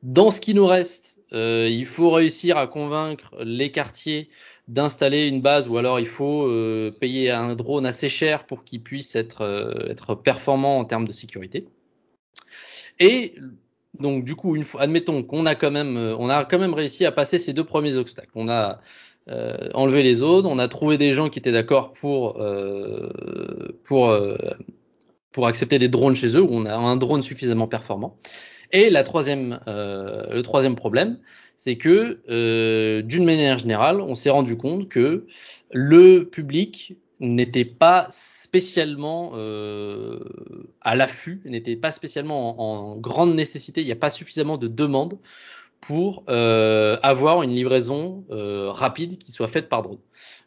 Dans 0.05 0.31
ce 0.31 0.41
qui 0.41 0.55
nous 0.55 0.67
reste, 0.67 1.19
il 1.33 1.87
faut 1.87 2.11
réussir 2.11 2.57
à 2.57 2.69
convaincre 2.69 3.35
les 3.45 3.73
quartiers 3.73 4.31
d'installer 4.69 5.29
une 5.29 5.41
base 5.41 5.69
ou 5.69 5.79
alors 5.79 6.01
il 6.01 6.07
faut 6.07 6.47
euh, 6.47 6.91
payer 6.91 7.31
un 7.31 7.55
drone 7.55 7.87
assez 7.87 8.09
cher 8.09 8.47
pour 8.47 8.65
qu'il 8.65 8.83
puisse 8.83 9.15
être, 9.15 9.43
euh, 9.43 9.89
être 9.89 10.15
performant 10.15 10.79
en 10.79 10.85
termes 10.85 11.07
de 11.07 11.13
sécurité. 11.13 11.67
Et 12.99 13.35
donc 13.99 14.25
du 14.25 14.35
coup, 14.35 14.57
une 14.57 14.65
fois, 14.65 14.83
admettons 14.83 15.23
qu'on 15.23 15.47
a 15.47 15.55
quand 15.55 15.71
même, 15.71 15.97
euh, 15.97 16.17
on 16.19 16.29
a 16.29 16.45
quand 16.45 16.59
même 16.59 16.75
réussi 16.75 17.05
à 17.05 17.13
passer 17.13 17.39
ces 17.39 17.53
deux 17.53 17.65
premiers 17.65 17.97
obstacles. 17.97 18.33
On 18.35 18.49
a 18.49 18.81
enlevé 19.75 20.05
les 20.05 20.15
zones, 20.15 20.47
on 20.47 20.61
a 20.61 20.69
trouvé 20.69 20.99
des 20.99 21.13
gens 21.13 21.29
qui 21.31 21.41
étaient 21.41 21.51
d'accord 21.51 21.93
pour 21.95 22.41
pour 23.83 24.17
pour 25.33 25.47
accepter 25.49 25.81
des 25.81 25.89
drones 25.89 26.15
chez 26.15 26.29
eux, 26.29 26.43
où 26.43 26.49
on 26.51 26.65
a 26.65 26.77
un 26.77 26.95
drone 26.95 27.23
suffisamment 27.23 27.67
performant. 27.67 28.17
Et 28.73 28.91
la 28.91 29.03
troisième, 29.03 29.61
le 29.67 30.41
troisième 30.43 30.77
problème, 30.77 31.19
c'est 31.57 31.77
que 31.77 32.21
euh, 32.29 33.03
d'une 33.03 33.25
manière 33.25 33.59
générale, 33.59 34.01
on 34.01 34.15
s'est 34.15 34.31
rendu 34.31 34.57
compte 34.57 34.89
que 34.89 35.27
le 35.73 36.25
public 36.25 36.97
n'était 37.19 37.65
pas 37.65 38.09
spécialement 38.11 39.33
euh, 39.35 40.21
à 40.83 40.97
l'affût, 40.97 41.41
n'était 41.47 41.77
pas 41.77 41.91
spécialement 41.91 42.61
en, 42.93 42.97
grande 42.97 43.35
nécessité, 43.35 43.81
il 43.81 43.87
n'y 43.87 43.93
a 43.93 43.97
pas 43.97 44.11
suffisamment 44.11 44.59
de 44.59 44.69
demandes 44.69 45.19
pour 45.81 46.25
euh, 46.29 46.99
avoir 47.03 47.43
une 47.43 47.55
livraison 47.55 48.25
euh, 48.31 48.71
rapide 48.71 49.19
qui 49.19 49.33
soit 49.33 49.49
faite 49.49 49.69
par 49.69 49.83
drone. 49.83 49.99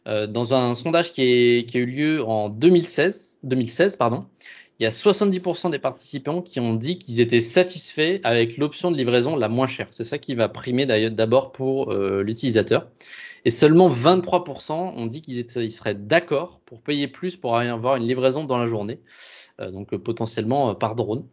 Euh, 0.06 0.26
dans 0.26 0.54
un 0.54 0.74
sondage 0.74 1.12
qui, 1.12 1.66
qui, 1.68 1.76
a 1.76 1.80
eu 1.80 1.86
lieu 1.86 2.24
en 2.24 2.48
2016, 2.48 3.38
2016 3.42 3.96
pardon, 3.96 4.26
il 4.80 4.84
y 4.84 4.86
a 4.86 4.90
70% 4.90 5.70
des 5.70 5.78
participants 5.78 6.40
qui 6.40 6.58
ont 6.58 6.72
dit 6.72 6.98
qu'ils 6.98 7.20
étaient 7.20 7.40
satisfaits 7.40 8.18
avec 8.24 8.56
l'option 8.56 8.90
de 8.90 8.96
livraison 8.96 9.36
la 9.36 9.50
moins 9.50 9.66
chère. 9.66 9.88
C'est 9.90 10.04
ça 10.04 10.16
qui 10.16 10.34
va 10.34 10.48
primer 10.48 10.86
d'abord 11.10 11.52
pour 11.52 11.92
euh, 11.92 12.22
l'utilisateur. 12.22 12.88
Et 13.44 13.50
seulement 13.50 13.90
23% 13.90 14.72
ont 14.72 15.06
dit 15.06 15.20
qu'ils 15.20 15.44
ils 15.56 15.70
seraient 15.70 15.94
d'accord 15.94 16.60
pour 16.64 16.80
payer 16.80 17.08
plus 17.08 17.36
pour 17.36 17.58
avoir 17.58 17.96
une 17.96 18.06
livraison 18.06 18.44
dans 18.44 18.56
la 18.56 18.64
journée, 18.64 19.00
euh, 19.60 19.70
donc 19.70 19.92
euh, 19.92 19.98
potentiellement 19.98 20.74
par 20.74 20.94
drone. 20.94 21.26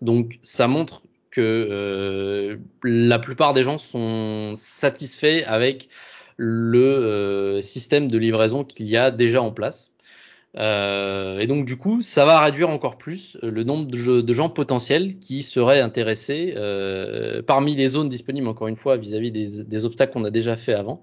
Donc 0.00 0.38
ça 0.42 0.68
montre 0.68 1.02
que 1.32 2.58
la 2.82 3.18
plupart 3.18 3.52
des 3.52 3.62
gens 3.62 3.78
sont 3.78 4.52
satisfaits 4.56 5.42
avec 5.46 5.88
le 6.36 7.60
système 7.62 8.08
de 8.08 8.18
livraison 8.18 8.64
qu'il 8.64 8.88
y 8.88 8.96
a 8.96 9.10
déjà 9.12 9.40
en 9.40 9.52
place. 9.52 9.92
Euh, 10.58 11.38
et 11.38 11.46
donc 11.46 11.64
du 11.64 11.76
coup, 11.76 12.02
ça 12.02 12.24
va 12.24 12.40
réduire 12.40 12.70
encore 12.70 12.98
plus 12.98 13.36
euh, 13.44 13.50
le 13.50 13.62
nombre 13.62 13.86
de, 13.86 14.32
gens 14.32 14.50
potentiels 14.50 15.18
qui 15.18 15.42
seraient 15.42 15.80
intéressés 15.80 16.54
euh, 16.56 17.40
parmi 17.42 17.76
les 17.76 17.88
zones 17.88 18.08
disponibles, 18.08 18.48
encore 18.48 18.68
une 18.68 18.76
fois, 18.76 18.96
vis-à-vis 18.96 19.30
des, 19.30 19.84
obstacles 19.84 20.12
qu'on 20.12 20.24
a 20.24 20.30
déjà 20.30 20.56
fait 20.56 20.74
avant. 20.74 21.02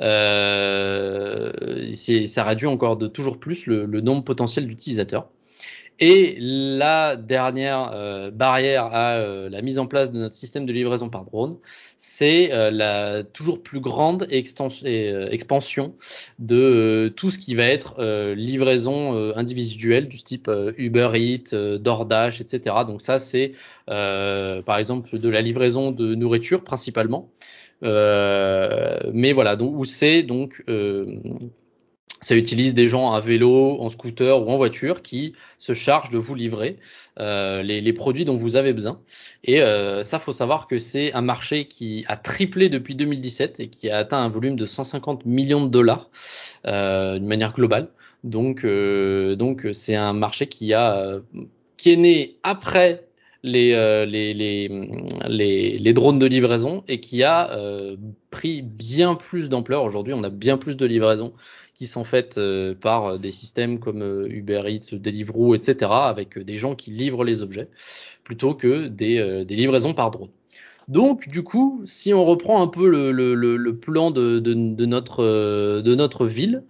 Euh, 0.00 1.92
ça 2.26 2.44
réduit 2.44 2.68
encore 2.68 2.96
de 2.96 3.08
toujours 3.08 3.38
plus 3.38 3.66
le 3.66 4.00
nombre 4.00 4.24
potentiel 4.24 4.66
d'utilisateurs. 4.66 5.28
Et 5.98 6.36
la 6.38 7.16
dernière 7.16 7.90
euh, 7.94 8.30
barrière 8.30 8.84
à 8.84 9.14
euh, 9.14 9.48
la 9.48 9.62
mise 9.62 9.78
en 9.78 9.86
place 9.86 10.12
de 10.12 10.18
notre 10.18 10.34
système 10.34 10.66
de 10.66 10.72
livraison 10.72 11.08
par 11.08 11.24
drone, 11.24 11.56
c'est 11.96 12.52
euh, 12.52 12.70
la 12.70 13.24
toujours 13.24 13.62
plus 13.62 13.80
grande 13.80 14.24
euh, 14.24 15.28
expansion 15.30 15.94
de 16.38 16.56
euh, 16.56 17.08
tout 17.08 17.30
ce 17.30 17.38
qui 17.38 17.54
va 17.54 17.64
être 17.64 18.02
livraison 18.34 19.32
individuelle 19.34 20.08
du 20.08 20.18
type 20.18 20.50
Uber 20.76 21.10
Eats, 21.14 21.78
DoorDash, 21.78 22.40
etc. 22.40 22.76
Donc 22.86 23.02
ça, 23.02 23.18
c'est 23.18 23.52
par 23.86 24.78
exemple 24.78 25.18
de 25.18 25.28
la 25.28 25.40
livraison 25.40 25.90
de 25.92 26.14
nourriture 26.14 26.62
principalement. 26.62 27.30
mais 27.82 29.32
voilà, 29.32 29.56
donc 29.56 29.74
où 29.76 29.84
c'est 29.84 30.22
donc 30.22 30.62
ça 32.26 32.34
utilise 32.34 32.74
des 32.74 32.88
gens 32.88 33.12
à 33.12 33.20
vélo, 33.20 33.76
en 33.80 33.88
scooter 33.88 34.42
ou 34.42 34.50
en 34.50 34.56
voiture 34.56 35.02
qui 35.02 35.34
se 35.58 35.74
chargent 35.74 36.10
de 36.10 36.18
vous 36.18 36.34
livrer 36.34 36.76
euh, 37.20 37.62
les, 37.62 37.92
produits 37.92 38.24
dont 38.24 38.36
vous 38.36 38.56
avez 38.56 38.72
besoin. 38.72 39.00
Et 39.44 39.62
euh, 39.62 40.02
ça, 40.02 40.18
faut 40.18 40.32
savoir 40.32 40.66
que 40.66 40.80
c'est 40.80 41.12
un 41.12 41.20
marché 41.20 41.68
qui 41.68 42.04
a 42.08 42.16
triplé 42.16 42.68
depuis 42.68 42.96
2017 42.96 43.60
et 43.60 43.68
qui 43.68 43.90
a 43.90 43.98
atteint 43.98 44.18
un 44.18 44.28
volume 44.28 44.56
de 44.56 44.66
150 44.66 45.24
millions 45.24 45.64
de 45.64 45.70
dollars 45.70 46.10
euh, 46.66 47.20
d'une 47.20 47.28
manière 47.28 47.52
globale. 47.52 47.90
Donc, 48.24 48.64
euh, 48.64 49.36
donc 49.36 49.64
c'est 49.72 49.94
un 49.94 50.12
marché 50.12 50.48
qui 50.48 50.74
a 50.74 51.20
qui 51.76 51.92
est 51.92 51.96
né 51.96 52.38
après 52.42 53.06
les, 53.44 53.72
euh, 53.74 54.04
les, 54.04 54.34
les, 54.34 55.78
les, 55.78 55.92
drones 55.92 56.18
de 56.18 56.26
livraison 56.26 56.82
et 56.88 56.98
qui 56.98 57.22
a 57.22 57.56
bien 58.62 59.14
plus 59.14 59.48
d'ampleur. 59.48 59.84
Aujourd'hui, 59.84 60.14
on 60.14 60.22
a 60.24 60.30
bien 60.30 60.58
plus 60.58 60.76
de 60.76 60.86
livraisons 60.86 61.32
qui 61.74 61.86
sont 61.86 62.04
faites 62.04 62.38
euh, 62.38 62.74
par 62.74 63.18
des 63.18 63.30
systèmes 63.30 63.78
comme 63.78 64.02
euh, 64.02 64.26
Uber 64.30 64.62
Eats, 64.66 64.96
Deliveroo, 64.96 65.54
etc., 65.54 65.90
avec 65.90 66.38
des 66.38 66.56
gens 66.56 66.74
qui 66.74 66.90
livrent 66.90 67.24
les 67.24 67.42
objets, 67.42 67.68
plutôt 68.24 68.54
que 68.54 68.88
euh, 68.88 69.44
des 69.44 69.54
livraisons 69.54 69.92
par 69.92 70.10
drone. 70.10 70.30
Donc, 70.88 71.26
du 71.26 71.42
coup, 71.42 71.82
si 71.84 72.14
on 72.14 72.24
reprend 72.24 72.62
un 72.62 72.68
peu 72.68 72.88
le, 72.88 73.76
plan 73.76 74.12
de, 74.12 74.38
de, 74.38 74.84
notre, 74.84 76.26
ville, 76.26 76.62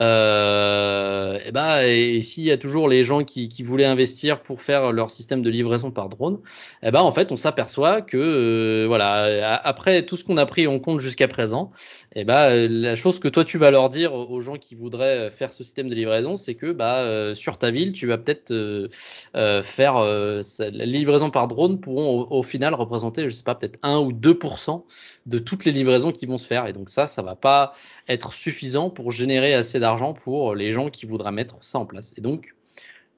euh, 0.00 1.38
et 1.46 1.52
bah, 1.52 1.86
et 1.86 2.20
s'il 2.22 2.42
y 2.42 2.50
a 2.50 2.58
toujours 2.58 2.88
les 2.88 3.04
gens 3.04 3.22
qui, 3.22 3.62
voulaient 3.62 3.84
investir 3.84 4.42
pour 4.42 4.60
faire 4.60 4.90
leur 4.90 5.10
système 5.10 5.42
de 5.42 5.50
livraison 5.50 5.92
par 5.92 6.08
drone, 6.08 6.40
et 6.82 6.90
bah, 6.90 7.04
en 7.04 7.12
fait, 7.12 7.30
on 7.30 7.36
s'aperçoit 7.36 8.02
que, 8.02 8.16
euh, 8.16 8.86
voilà, 8.88 9.60
après 9.62 10.04
tout 10.04 10.16
ce 10.16 10.24
qu'on 10.24 10.36
a 10.36 10.46
pris 10.46 10.66
en 10.66 10.80
compte 10.80 11.00
jusqu'à 11.00 11.28
présent, 11.28 11.70
et 12.16 12.24
bah, 12.24 12.66
la 12.66 12.96
chose 12.96 13.20
que 13.20 13.28
toi 13.28 13.44
tu 13.44 13.56
vas 13.56 13.70
leur 13.70 13.88
dire 13.88 14.14
aux 14.14 14.40
gens 14.40 14.56
qui 14.56 14.74
voudraient 14.74 15.30
faire 15.30 15.52
ce 15.52 15.62
système 15.62 15.88
de 15.88 15.94
livraison, 15.94 16.36
c'est 16.36 16.56
que, 16.56 16.72
bah, 16.72 17.02
euh, 17.02 17.36
sur 17.36 17.56
ta 17.56 17.70
ville, 17.70 17.92
tu 17.92 18.08
vas 18.08 18.18
peut-être 18.18 18.50
euh, 18.50 18.88
euh, 19.36 19.62
faire 19.62 20.00
la 20.00 20.86
livraison 20.86 21.30
par 21.30 21.46
drone 21.46 21.80
pourront 21.80 22.22
au, 22.22 22.38
au 22.38 22.42
final 22.42 22.74
représenter, 22.74 23.24
je 23.24 23.30
sais 23.30 23.44
pas, 23.44 23.54
peut-être 23.60 23.78
1 23.82 23.98
ou 23.98 24.12
2% 24.12 24.84
de 25.26 25.38
toutes 25.38 25.64
les 25.64 25.72
livraisons 25.72 26.12
qui 26.12 26.26
vont 26.26 26.38
se 26.38 26.46
faire. 26.46 26.66
Et 26.66 26.72
donc 26.72 26.90
ça, 26.90 27.06
ça 27.06 27.22
va 27.22 27.36
pas 27.36 27.74
être 28.08 28.32
suffisant 28.32 28.90
pour 28.90 29.12
générer 29.12 29.54
assez 29.54 29.78
d'argent 29.78 30.14
pour 30.14 30.54
les 30.54 30.72
gens 30.72 30.90
qui 30.90 31.06
voudraient 31.06 31.32
mettre 31.32 31.56
ça 31.60 31.78
en 31.78 31.86
place. 31.86 32.12
Et 32.16 32.20
donc, 32.20 32.54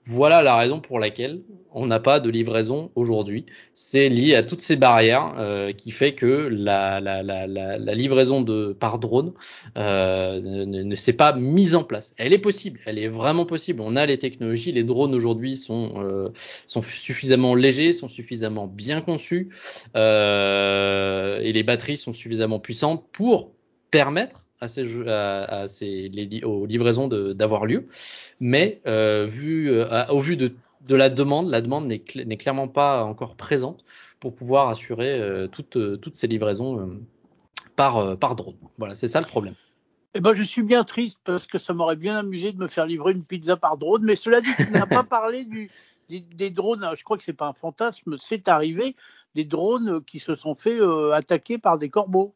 voilà 0.04 0.42
la 0.42 0.56
raison 0.56 0.80
pour 0.80 0.99
laquelle 0.99 1.42
on 1.75 1.87
n'a 1.87 2.00
pas 2.00 2.21
de 2.21 2.28
livraison 2.28 2.90
aujourd'hui. 2.94 3.47
C'est 3.73 4.09
lié 4.09 4.35
à 4.35 4.42
toutes 4.42 4.61
ces 4.61 4.76
barrières 4.76 5.35
euh, 5.38 5.73
qui 5.73 5.90
fait 5.90 6.14
que 6.14 6.49
la, 6.50 7.00
livraison 7.94 8.44
par 8.75 8.99
drone 8.99 9.32
euh, 9.78 10.40
ne, 10.40 10.94
s'est 10.94 11.12
pas 11.12 11.35
mise 11.35 11.75
en 11.75 11.85
place. 11.85 12.14
Elle 12.16 12.32
est 12.32 12.38
possible, 12.38 12.80
elle 12.85 12.99
est 12.99 13.09
vraiment 13.09 13.47
possible. 13.47 13.80
On 13.80 13.97
a 13.97 14.04
les 14.06 14.18
technologies, 14.18 14.73
les 14.73 14.85
drones 14.85 15.14
aujourd'hui 15.14 15.56
sont 15.56 15.94
euh, 15.97 16.30
sont 16.66 16.82
suffisamment 16.82 17.54
légers, 17.54 17.92
sont 17.92 18.09
suffisamment 18.09 18.66
bien 18.66 19.00
conçus 19.00 19.50
et 19.94 21.52
les 21.52 21.62
batteries 21.62 21.97
sont 21.97 22.14
suffisamment 22.14 22.59
puissantes 22.59 23.04
pour 23.12 23.52
permettre 23.90 24.44
à 24.62 24.69
ces, 24.69 25.09
à, 25.09 25.42
à 25.42 25.69
ces 25.69 26.09
les, 26.09 26.42
aux 26.45 26.66
livraisons 26.66 27.09
d'avoir 27.09 27.66
lieu. 27.66 27.88
Mais 28.40 28.81
euh, 28.87 29.26
vu, 29.26 29.71
euh, 29.71 30.07
au 30.09 30.21
vu 30.21 30.37
de, 30.37 30.54
de, 30.87 30.95
la 30.95 31.11
demande, 31.11 31.50
la 31.50 31.61
demande 31.61 31.87
n'est 31.87 31.99
cl 32.00 32.37
clairement 32.38 32.69
pas 32.69 33.04
encore 33.04 33.37
présente 33.37 33.85
pour 34.21 34.35
pouvoir 34.35 34.69
assurer 34.69 35.21
euh, 35.21 35.49
toutes, 35.49 36.00
toutes 36.00 36.16
ces 36.16 36.28
livraisons 36.28 36.99
par, 37.76 38.16
par 38.19 38.37
drone. 38.37 38.57
Voilà, 38.78 38.95
c'est 38.95 39.09
ça 39.09 39.21
le 39.21 39.26
problème. 39.26 39.54
Eh 40.14 40.21
ben, 40.21 40.35
je 40.35 40.42
suis 40.42 40.62
bien 40.62 40.85
triste 40.85 41.21
parce 41.25 41.47
que 41.47 41.59
ça 41.59 41.73
m'aurait 41.73 41.97
bien 41.97 42.19
amusé 42.19 42.52
de 42.52 42.59
me 42.59 42.66
faire 42.69 42.85
livrer 42.85 43.12
une 43.12 43.25
pizza 43.25 43.57
par 43.57 43.78
drone. 43.78 44.02
Mais 44.04 44.14
cela 44.14 44.40
dit, 44.40 44.50
tu 44.57 44.71
n'as 44.71 44.87
pas 44.87 45.02
parlé 45.19 45.45
du, 45.45 45.71
des, 46.09 46.50
drones. 46.50 46.87
Je 46.95 47.02
crois 47.02 47.16
que 47.16 47.23
c'est 47.23 47.33
pas 47.33 47.47
un 47.47 47.52
fantasme, 47.54 48.16
c'est 48.19 48.49
arrivé. 48.49 48.95
Des 49.35 49.45
drones 49.45 50.04
qui 50.04 50.19
se 50.19 50.37
sont 50.37 50.54
fait 50.54 50.78
euh, 50.81 51.12
attaquer 51.12 51.59
par 51.59 51.78
des 51.78 51.88
corbeaux. 51.88 52.35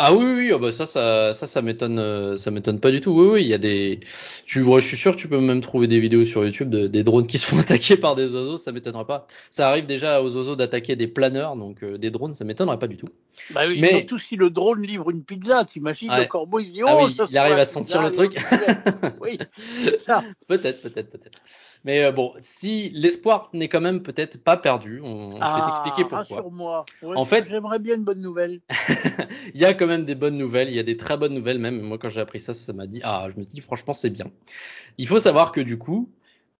Ah 0.00 0.14
oui, 0.14 0.24
oui, 0.24 0.52
oh 0.52 0.60
bah 0.60 0.70
ça, 0.70 0.86
ça, 0.86 1.34
ça, 1.34 1.48
ça 1.48 1.60
m'étonne, 1.60 1.98
euh, 1.98 2.36
ça 2.36 2.52
m'étonne 2.52 2.78
pas 2.78 2.92
du 2.92 3.00
tout. 3.00 3.10
Oui, 3.10 3.26
oui, 3.32 3.42
il 3.42 3.48
y 3.48 3.54
a 3.54 3.58
des, 3.58 3.98
tu, 4.46 4.62
je 4.62 4.80
suis 4.80 4.96
sûr 4.96 5.10
que 5.10 5.20
tu 5.20 5.26
peux 5.26 5.40
même 5.40 5.60
trouver 5.60 5.88
des 5.88 5.98
vidéos 5.98 6.24
sur 6.24 6.44
YouTube 6.44 6.70
de, 6.70 6.86
des 6.86 7.02
drones 7.02 7.26
qui 7.26 7.36
se 7.38 7.46
font 7.46 7.58
attaquer 7.58 7.96
par 7.96 8.14
des 8.14 8.26
oiseaux, 8.26 8.58
ça 8.58 8.70
m'étonnerait 8.70 9.06
pas. 9.06 9.26
Ça 9.50 9.68
arrive 9.68 9.86
déjà 9.86 10.22
aux 10.22 10.36
oiseaux 10.36 10.54
d'attaquer 10.54 10.94
des 10.94 11.08
planeurs, 11.08 11.56
donc 11.56 11.82
euh, 11.82 11.98
des 11.98 12.12
drones, 12.12 12.32
ça 12.34 12.44
m'étonnerait 12.44 12.78
pas 12.78 12.86
du 12.86 12.96
tout. 12.96 13.08
Bah 13.50 13.62
oui, 13.66 13.80
Mais... 13.80 13.88
surtout 13.88 14.20
si 14.20 14.36
le 14.36 14.50
drone 14.50 14.82
livre 14.82 15.10
une 15.10 15.24
pizza, 15.24 15.64
t'imagines 15.64 16.12
le 16.16 16.26
corbeau, 16.26 16.60
il 16.60 16.70
dit 16.70 16.82
ah 16.86 16.96
oh, 17.00 17.08
il 17.28 17.36
arrive 17.36 17.58
à 17.58 17.66
sentir 17.66 18.00
le 18.00 18.12
truc. 18.12 18.38
oui, 19.20 19.36
ça. 19.98 20.22
peut-être, 20.46 20.80
peut-être, 20.80 21.10
peut-être. 21.10 21.40
Mais 21.84 22.04
euh, 22.04 22.12
bon, 22.12 22.32
si 22.40 22.90
l'espoir 22.90 23.50
n'est 23.52 23.68
quand 23.68 23.80
même 23.80 24.02
peut-être 24.02 24.42
pas 24.42 24.56
perdu, 24.56 25.00
on, 25.02 25.34
on 25.34 25.38
ah, 25.40 25.82
peut 25.84 25.88
expliquer 25.88 26.08
pourquoi. 26.08 26.50
moi. 26.50 26.84
en 27.02 27.24
fait, 27.24 27.48
j'aimerais 27.48 27.78
bien 27.78 27.96
une 27.96 28.04
bonne 28.04 28.20
nouvelle. 28.20 28.60
il 29.54 29.60
y 29.60 29.64
a 29.64 29.74
quand 29.74 29.86
même 29.86 30.04
des 30.04 30.14
bonnes 30.14 30.36
nouvelles, 30.36 30.68
il 30.68 30.74
y 30.74 30.80
a 30.80 30.84
des 30.84 30.96
très 30.96 31.16
bonnes 31.16 31.34
nouvelles 31.34 31.58
même. 31.58 31.80
Moi, 31.80 31.98
quand 31.98 32.10
j'ai 32.10 32.20
appris 32.20 32.40
ça, 32.40 32.54
ça 32.54 32.72
m'a 32.72 32.86
dit 32.86 33.00
ah, 33.04 33.28
je 33.32 33.38
me 33.38 33.44
suis 33.44 33.54
dit 33.54 33.60
franchement 33.60 33.92
c'est 33.92 34.10
bien. 34.10 34.30
Il 34.98 35.06
faut 35.06 35.20
savoir 35.20 35.52
que 35.52 35.60
du 35.60 35.78
coup, 35.78 36.10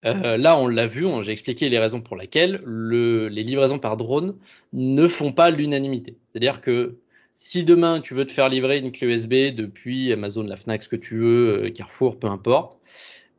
euh, 0.04 0.36
là, 0.36 0.58
on 0.58 0.68
l'a 0.68 0.86
vu, 0.86 1.06
j'ai 1.22 1.32
expliqué 1.32 1.68
les 1.68 1.78
raisons 1.78 2.00
pour 2.00 2.16
lesquelles 2.16 2.60
le, 2.64 3.28
les 3.28 3.42
livraisons 3.42 3.78
par 3.78 3.96
drone 3.96 4.36
ne 4.72 5.08
font 5.08 5.32
pas 5.32 5.50
l'unanimité. 5.50 6.16
C'est-à-dire 6.30 6.60
que 6.60 6.98
si 7.34 7.64
demain 7.64 8.00
tu 8.00 8.14
veux 8.14 8.26
te 8.26 8.32
faire 8.32 8.48
livrer 8.48 8.78
une 8.78 8.92
clé 8.92 9.08
USB 9.08 9.54
depuis 9.54 10.12
Amazon, 10.12 10.42
la 10.44 10.56
Fnac, 10.56 10.82
ce 10.82 10.88
que 10.88 10.96
tu 10.96 11.18
veux, 11.18 11.66
euh, 11.66 11.70
Carrefour, 11.70 12.18
peu 12.18 12.28
importe, 12.28 12.78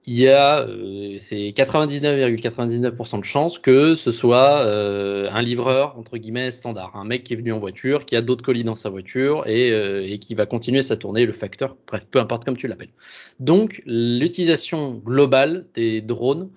il 0.05 0.17
y 0.17 0.27
a 0.29 0.61
euh, 0.61 1.17
c'est 1.19 1.53
99,99% 1.55 3.19
de 3.19 3.25
chances 3.25 3.59
que 3.59 3.95
ce 3.95 4.11
soit 4.11 4.61
euh, 4.65 5.27
un 5.29 5.41
livreur 5.41 5.97
entre 5.97 6.17
guillemets 6.17 6.51
standard, 6.51 6.95
un 6.95 7.03
mec 7.03 7.23
qui 7.23 7.33
est 7.33 7.35
venu 7.35 7.51
en 7.51 7.59
voiture, 7.59 8.05
qui 8.05 8.15
a 8.15 8.21
d'autres 8.21 8.43
colis 8.43 8.63
dans 8.63 8.75
sa 8.75 8.89
voiture 8.89 9.45
et, 9.47 9.71
euh, 9.71 10.05
et 10.05 10.17
qui 10.19 10.35
va 10.35 10.45
continuer 10.45 10.83
sa 10.83 10.95
tournée, 10.95 11.25
le 11.25 11.33
facteur, 11.33 11.75
peu 12.11 12.19
importe 12.19 12.45
comme 12.45 12.57
tu 12.57 12.67
l'appelles. 12.67 12.93
Donc 13.39 13.81
l'utilisation 13.85 14.93
globale 14.93 15.65
des 15.75 16.01
drones 16.01 16.49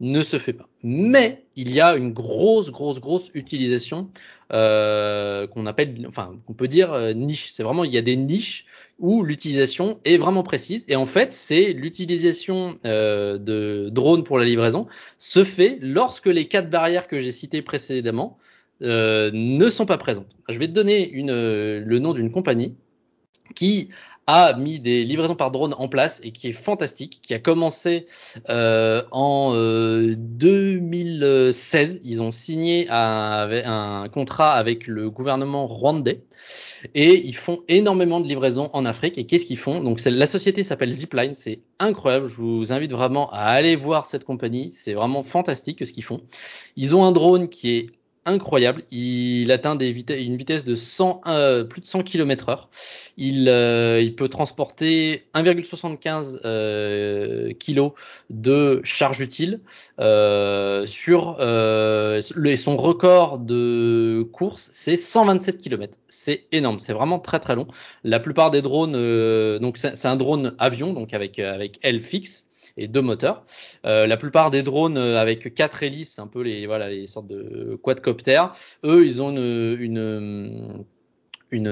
ne 0.00 0.22
se 0.22 0.38
fait 0.38 0.52
pas. 0.52 0.68
Mais 0.82 1.44
il 1.56 1.72
y 1.72 1.80
a 1.80 1.96
une 1.96 2.12
grosse, 2.12 2.70
grosse, 2.70 3.00
grosse 3.00 3.30
utilisation 3.34 4.10
euh, 4.52 5.46
qu'on 5.46 5.66
appelle, 5.66 6.06
enfin, 6.08 6.36
on 6.46 6.52
peut 6.52 6.68
dire 6.68 7.14
niche. 7.14 7.50
C'est 7.50 7.62
vraiment, 7.62 7.84
il 7.84 7.92
y 7.92 7.98
a 7.98 8.02
des 8.02 8.16
niches 8.16 8.66
où 8.98 9.22
l'utilisation 9.22 10.00
est 10.04 10.18
vraiment 10.18 10.42
précise. 10.42 10.84
Et 10.88 10.96
en 10.96 11.06
fait, 11.06 11.32
c'est 11.32 11.72
l'utilisation 11.72 12.78
euh, 12.84 13.38
de 13.38 13.90
drones 13.90 14.24
pour 14.24 14.38
la 14.38 14.44
livraison 14.44 14.86
se 15.18 15.44
fait 15.44 15.78
lorsque 15.80 16.26
les 16.26 16.46
quatre 16.46 16.70
barrières 16.70 17.06
que 17.06 17.20
j'ai 17.20 17.32
citées 17.32 17.62
précédemment 17.62 18.38
euh, 18.82 19.30
ne 19.32 19.68
sont 19.70 19.86
pas 19.86 19.98
présentes. 19.98 20.36
Je 20.48 20.58
vais 20.58 20.66
te 20.66 20.72
donner 20.72 21.10
le 21.14 21.98
nom 21.98 22.12
d'une 22.12 22.30
compagnie 22.30 22.76
qui 23.54 23.88
a 24.28 24.52
mis 24.52 24.78
des 24.78 25.04
livraisons 25.04 25.34
par 25.34 25.50
drone 25.50 25.74
en 25.78 25.88
place 25.88 26.20
et 26.22 26.32
qui 26.32 26.48
est 26.48 26.52
fantastique, 26.52 27.20
qui 27.22 27.32
a 27.32 27.38
commencé 27.38 28.04
euh, 28.50 29.02
en 29.10 29.54
2016. 29.54 32.02
Ils 32.04 32.20
ont 32.20 32.30
signé 32.30 32.86
un, 32.90 33.48
un, 33.64 34.06
contrat 34.10 34.52
avec 34.52 34.86
le 34.86 35.08
gouvernement 35.08 35.66
rwandais 35.66 36.20
et 36.94 37.26
ils 37.26 37.36
font 37.36 37.60
énormément 37.68 38.20
de 38.20 38.28
livraisons 38.28 38.68
en 38.74 38.84
Afrique. 38.84 39.16
Et 39.16 39.24
qu'est-ce 39.24 39.46
qu'ils 39.46 39.56
font? 39.56 39.82
Donc 39.82 40.04
la 40.04 40.26
société 40.26 40.62
s'appelle 40.62 40.92
Zipline, 40.92 41.34
c'est 41.34 41.60
incroyable. 41.78 42.28
Je 42.28 42.34
vous 42.34 42.70
invite 42.70 42.92
vraiment 42.92 43.30
à 43.30 43.44
aller 43.44 43.76
voir 43.76 44.04
cette 44.04 44.24
compagnie. 44.24 44.68
C'est 44.72 44.92
vraiment 44.92 45.22
fantastique 45.22 45.86
ce 45.86 45.92
qu'ils 45.92 46.04
font. 46.04 46.20
Ils 46.76 46.94
ont 46.94 47.04
un 47.04 47.12
drone 47.12 47.48
qui 47.48 47.76
est 47.76 47.86
incroyable. 48.28 48.82
Il 48.90 49.50
atteint 49.50 49.76
une 49.78 50.36
vitesse 50.36 50.64
de 50.64 50.74
100, 50.74 51.22
euh, 51.26 51.64
plus 51.64 51.80
de 51.80 51.86
100 51.86 52.02
km 52.02 52.48
heure. 52.48 52.68
Il, 53.16 53.48
euh, 53.48 54.00
il 54.00 54.14
peut 54.14 54.28
transporter 54.28 55.24
1,75 55.34 56.40
euh, 56.44 57.52
kg 57.54 57.92
de 58.30 58.80
charge 58.84 59.20
utile 59.20 59.60
sur 59.98 61.36
son 62.58 62.76
record 62.76 63.38
de 63.38 64.28
course, 64.32 64.68
c'est 64.72 64.96
127 64.96 65.58
km. 65.58 65.98
C'est 66.08 66.44
énorme, 66.52 66.78
c'est 66.78 66.92
vraiment 66.92 67.18
très 67.18 67.40
très 67.40 67.54
long. 67.56 67.66
La 68.04 68.20
plupart 68.20 68.50
des 68.50 68.62
drones, 68.62 68.92
donc 69.58 69.78
c'est 69.78 70.06
un 70.06 70.16
drone 70.16 70.54
avion, 70.58 70.92
donc 70.92 71.14
avec 71.14 71.38
avec 71.38 71.78
aile 71.82 72.00
fixe 72.00 72.47
et 72.78 72.88
deux 72.88 73.02
moteurs. 73.02 73.44
Euh, 73.84 74.06
la 74.06 74.16
plupart 74.16 74.50
des 74.50 74.62
drones 74.62 74.96
euh, 74.96 75.20
avec 75.20 75.54
quatre 75.54 75.82
hélices, 75.82 76.18
un 76.18 76.26
peu 76.26 76.42
les 76.42 76.66
voilà 76.66 76.88
les 76.88 77.06
sortes 77.06 77.26
de 77.26 77.78
quadcoptères, 77.82 78.54
eux 78.84 79.04
ils 79.04 79.20
ont 79.20 79.36
une, 79.36 80.84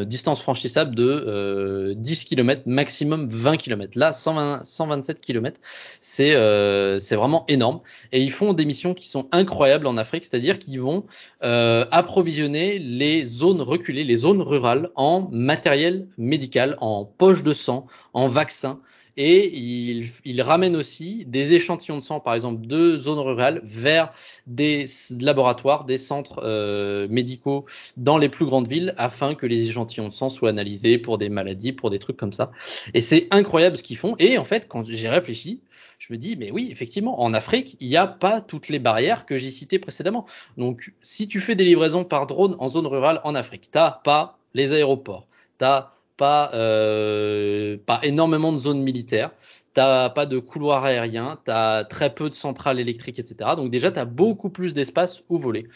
distance 0.05 0.41
franchissable 0.41 0.95
de 0.95 1.05
euh, 1.05 1.95
10 1.97 2.25
km, 2.25 2.63
maximum 2.67 3.29
20 3.29 3.57
km. 3.59 3.99
Là, 3.99 4.13
120, 4.13 4.65
127 4.65 5.21
km, 5.21 5.61
c'est 6.01 6.35
euh, 6.35 6.99
vraiment 7.13 7.45
énorme. 7.49 7.81
Et 8.11 8.23
ils 8.23 8.33
font 8.33 8.55
des 8.55 8.65
missions 8.65 8.95
qui 8.95 9.07
sont 9.07 9.29
incroyables 9.33 9.87
en 9.87 9.99
Afrique, 9.99 10.25
c'est-à-dire 10.25 10.59
qu'ils 10.59 10.81
vont 10.81 11.05
euh, 11.43 11.85
approvisionner 11.91 12.79
les 12.79 13.27
zones 13.27 13.61
reculées, 13.61 14.05
les 14.05 14.17
zones 14.17 14.41
rurales 14.41 14.91
en 14.95 15.29
matériel 15.31 16.09
médical, 16.17 16.77
en 16.81 17.05
poche 17.05 17.43
de 17.43 17.53
sang, 17.53 17.87
en 18.15 18.29
vaccins 18.29 18.81
et 19.17 19.57
il, 19.57 20.11
il, 20.25 20.43
ramène 20.43 20.77
aussi 20.77 21.25
des 21.27 21.55
échantillons 21.55 21.97
de 21.97 22.03
sang, 22.03 22.21
par 22.21 22.35
exemple, 22.35 22.67
de 22.67 22.99
zones 22.99 23.19
rurales 23.19 23.61
vers 23.65 24.13
des 24.47 24.85
laboratoires, 25.21 25.85
des 25.85 25.99
centres 25.99 26.43
euh, 26.45 27.09
médicaux 27.09 27.65
dans 27.97 28.19
les 28.19 28.29
plus 28.29 28.45
grandes 28.45 28.69
villes 28.69 28.95
afin 28.99 29.35
que 29.35 29.47
les 29.47 29.69
échantillons 29.69 30.09
de 30.09 30.13
sang 30.13 30.29
soient 30.29 30.51
analysés 30.51 30.99
pour 30.99 31.19
des 31.19 31.29
maladies, 31.29 31.73
pour 31.73 31.91
des 31.91 31.99
trucs 31.99 32.17
comme 32.17 32.33
ça. 32.33 32.51
Et 32.93 33.01
c'est 33.01 33.29
incroyable 33.31 33.77
ce 33.77 33.83
qu'ils 33.83 33.97
font. 33.97 34.17
Et 34.19 34.39
en 34.39 34.45
fait, 34.45 34.69
quand 34.69 34.85
j'ai 34.87 35.09
réfléchi, 35.09 35.63
je 35.99 36.13
me 36.13 36.19
dis, 36.19 36.37
mais 36.37 36.51
oui, 36.51 36.69
effectivement, 36.71 37.23
en 37.23 37.33
Afrique, 37.33 37.77
il 37.81 37.89
n'y 37.89 37.97
a 37.97 38.07
pas 38.07 38.41
toutes 38.43 38.69
les 38.69 38.79
barrières 38.79 39.25
que 39.25 39.39
j'ai 39.39 39.51
citées 39.51 39.79
précédemment. 39.79 40.27
Donc, 40.59 40.93
si 41.01 41.27
tu 41.27 41.41
fais 41.41 41.55
des 41.55 41.65
livraisons 41.65 42.05
par 42.05 42.27
drone 42.27 42.55
en 42.59 42.69
zone 42.69 42.87
rurale 42.87 43.21
en 43.25 43.35
Afrique, 43.35 43.71
t'as 43.71 43.91
pas 43.91 44.39
les 44.53 44.73
aéroports, 44.73 45.27
t'as 45.59 45.96
pas, 46.17 46.51
euh, 46.55 47.77
pas 47.85 48.01
énormément 48.03 48.53
de 48.53 48.59
zones 48.59 48.83
militaires, 48.83 49.31
t'as 49.77 50.09
pas 50.09 50.25
de 50.25 50.39
couloirs 50.39 50.85
aériens, 50.85 51.39
t'as 51.45 51.85
très 51.85 52.15
peu 52.15 52.31
de 52.31 52.35
centrales 52.35 52.81
électriques, 52.81 53.19
etc. 53.19 53.51
Donc 53.57 53.71
déjà, 53.71 53.93
tu 53.93 53.99
as 53.99 54.07
beaucoup 54.07 54.49
plus 54.49 54.73
d'espace 54.73 55.23
où 55.29 55.39
voler. 55.39 55.67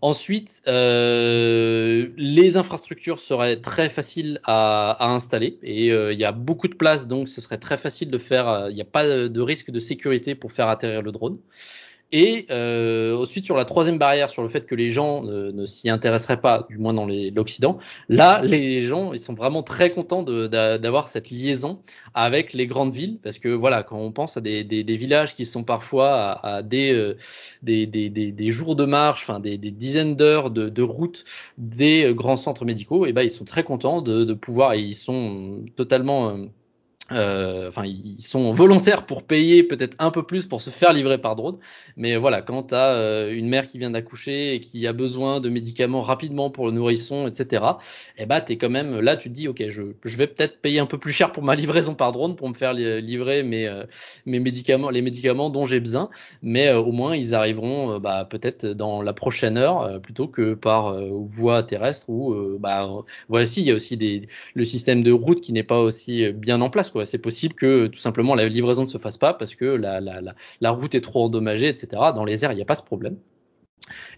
Ensuite, 0.00 0.62
euh, 0.68 2.08
les 2.16 2.56
infrastructures 2.56 3.18
seraient 3.18 3.60
très 3.60 3.90
faciles 3.90 4.40
à, 4.44 4.92
à 4.92 5.08
installer 5.08 5.58
et 5.64 5.90
euh, 5.90 6.12
il 6.12 6.20
y 6.20 6.24
a 6.24 6.30
beaucoup 6.30 6.68
de 6.68 6.74
place, 6.74 7.08
donc 7.08 7.28
ce 7.28 7.40
serait 7.40 7.58
très 7.58 7.78
facile 7.78 8.12
de 8.12 8.18
faire. 8.18 8.48
Euh, 8.48 8.70
il 8.70 8.76
n'y 8.76 8.80
a 8.80 8.84
pas 8.84 9.04
de 9.04 9.40
risque 9.40 9.72
de 9.72 9.80
sécurité 9.80 10.36
pour 10.36 10.52
faire 10.52 10.68
atterrir 10.68 11.02
le 11.02 11.10
drone. 11.10 11.38
Et 12.10 12.46
euh, 12.50 13.16
ensuite 13.16 13.44
sur 13.44 13.56
la 13.56 13.66
troisième 13.66 13.98
barrière, 13.98 14.30
sur 14.30 14.42
le 14.42 14.48
fait 14.48 14.66
que 14.66 14.74
les 14.74 14.88
gens 14.88 15.22
ne, 15.22 15.66
s'y 15.66 15.90
intéresseraient 15.90 16.40
pas, 16.40 16.66
du 16.70 16.78
moins 16.78 16.94
dans 16.94 17.06
l'Occident, 17.06 17.78
là 18.08 18.40
les 18.42 18.80
gens 18.80 19.12
ils 19.12 19.18
sont 19.18 19.34
vraiment 19.34 19.62
très 19.62 19.90
contents 19.90 20.22
d'avoir 20.22 21.08
cette 21.08 21.28
liaison 21.28 21.80
avec 22.14 22.54
les 22.54 22.66
grandes 22.66 22.94
villes, 22.94 23.18
parce 23.22 23.38
que 23.38 23.48
voilà 23.48 23.82
quand 23.82 23.98
on 23.98 24.10
pense 24.10 24.38
à 24.38 24.40
des, 24.40 24.64
des, 24.64 24.84
des 24.84 24.96
villages 24.96 25.34
qui 25.34 25.44
sont 25.44 25.64
parfois 25.64 26.14
à, 26.14 26.56
à 26.56 26.62
des, 26.62 26.94
euh, 26.94 27.16
des, 27.62 27.86
des, 27.86 28.50
jours 28.50 28.74
de 28.74 28.86
marche, 28.86 29.24
enfin 29.28 29.38
des, 29.38 29.58
dizaines 29.58 30.16
d'heures 30.16 30.50
de, 30.50 30.70
de, 30.70 30.82
route 30.82 31.24
des 31.58 32.14
grands 32.14 32.36
centres 32.38 32.64
médicaux, 32.64 33.04
et 33.04 33.12
ben 33.12 33.22
ils 33.22 33.30
sont 33.30 33.44
très 33.44 33.64
contents 33.64 34.00
de, 34.00 34.24
de 34.24 34.34
pouvoir, 34.34 34.74
ils 34.74 34.94
sont 34.94 35.64
totalement 35.76 36.30
euh, 36.30 36.36
euh, 36.36 36.46
enfin, 37.10 37.84
ils 37.84 38.22
sont 38.22 38.52
volontaires 38.52 39.06
pour 39.06 39.22
payer 39.22 39.62
peut-être 39.62 39.96
un 39.98 40.10
peu 40.10 40.22
plus 40.22 40.46
pour 40.46 40.60
se 40.62 40.70
faire 40.70 40.92
livrer 40.92 41.18
par 41.18 41.36
drone. 41.36 41.58
Mais 41.96 42.16
voilà, 42.16 42.42
quand 42.42 42.64
tu 42.64 42.74
as 42.74 42.94
euh, 42.94 43.32
une 43.32 43.48
mère 43.48 43.66
qui 43.68 43.78
vient 43.78 43.90
d'accoucher 43.90 44.54
et 44.54 44.60
qui 44.60 44.86
a 44.86 44.92
besoin 44.92 45.40
de 45.40 45.48
médicaments 45.48 46.02
rapidement 46.02 46.50
pour 46.50 46.66
le 46.66 46.72
nourrisson, 46.72 47.26
etc., 47.26 47.64
eh 48.18 48.26
bah, 48.26 48.40
t'es 48.40 48.56
quand 48.56 48.70
même 48.70 49.00
là, 49.00 49.16
tu 49.16 49.28
te 49.30 49.34
dis, 49.34 49.48
ok, 49.48 49.64
je, 49.68 49.82
je 50.04 50.16
vais 50.16 50.26
peut-être 50.26 50.60
payer 50.60 50.80
un 50.80 50.86
peu 50.86 50.98
plus 50.98 51.12
cher 51.12 51.32
pour 51.32 51.42
ma 51.42 51.54
livraison 51.54 51.94
par 51.94 52.12
drone 52.12 52.36
pour 52.36 52.48
me 52.48 52.54
faire 52.54 52.74
livrer 52.74 53.42
mes, 53.42 53.66
euh, 53.66 53.84
mes 54.26 54.40
médicaments, 54.40 54.90
les 54.90 55.02
médicaments 55.02 55.50
dont 55.50 55.66
j'ai 55.66 55.80
besoin. 55.80 56.10
Mais 56.42 56.72
au 56.72 56.92
moins, 56.92 57.16
ils 57.16 57.34
arriveront 57.34 57.98
bah, 57.98 58.26
peut-être 58.28 58.66
dans 58.66 59.02
la 59.02 59.12
prochaine 59.12 59.56
heure 59.56 60.00
plutôt 60.00 60.28
que 60.28 60.54
par 60.54 60.94
voie 61.02 61.62
terrestre 61.62 62.08
ou 62.08 62.58
bah, 62.58 62.88
voici, 63.28 63.62
il 63.62 63.66
y 63.66 63.70
a 63.70 63.74
aussi 63.74 63.96
des, 63.96 64.28
le 64.54 64.64
système 64.64 65.02
de 65.02 65.12
route 65.12 65.40
qui 65.40 65.52
n'est 65.52 65.62
pas 65.62 65.80
aussi 65.80 66.32
bien 66.32 66.60
en 66.60 66.70
place. 66.70 66.90
Quoi 66.90 66.97
c'est 67.04 67.18
possible 67.18 67.54
que 67.54 67.86
tout 67.86 67.98
simplement 67.98 68.34
la 68.34 68.48
livraison 68.48 68.82
ne 68.82 68.88
se 68.88 68.98
fasse 68.98 69.16
pas 69.16 69.34
parce 69.34 69.54
que 69.54 69.64
la, 69.64 70.70
route 70.70 70.94
est 70.94 71.00
trop 71.00 71.24
endommagée, 71.24 71.68
etc. 71.68 71.88
Dans 72.14 72.24
les 72.24 72.44
airs, 72.44 72.52
il 72.52 72.56
n'y 72.56 72.62
a 72.62 72.66
pas 72.66 72.74
ce 72.74 72.82
problème. 72.82 73.16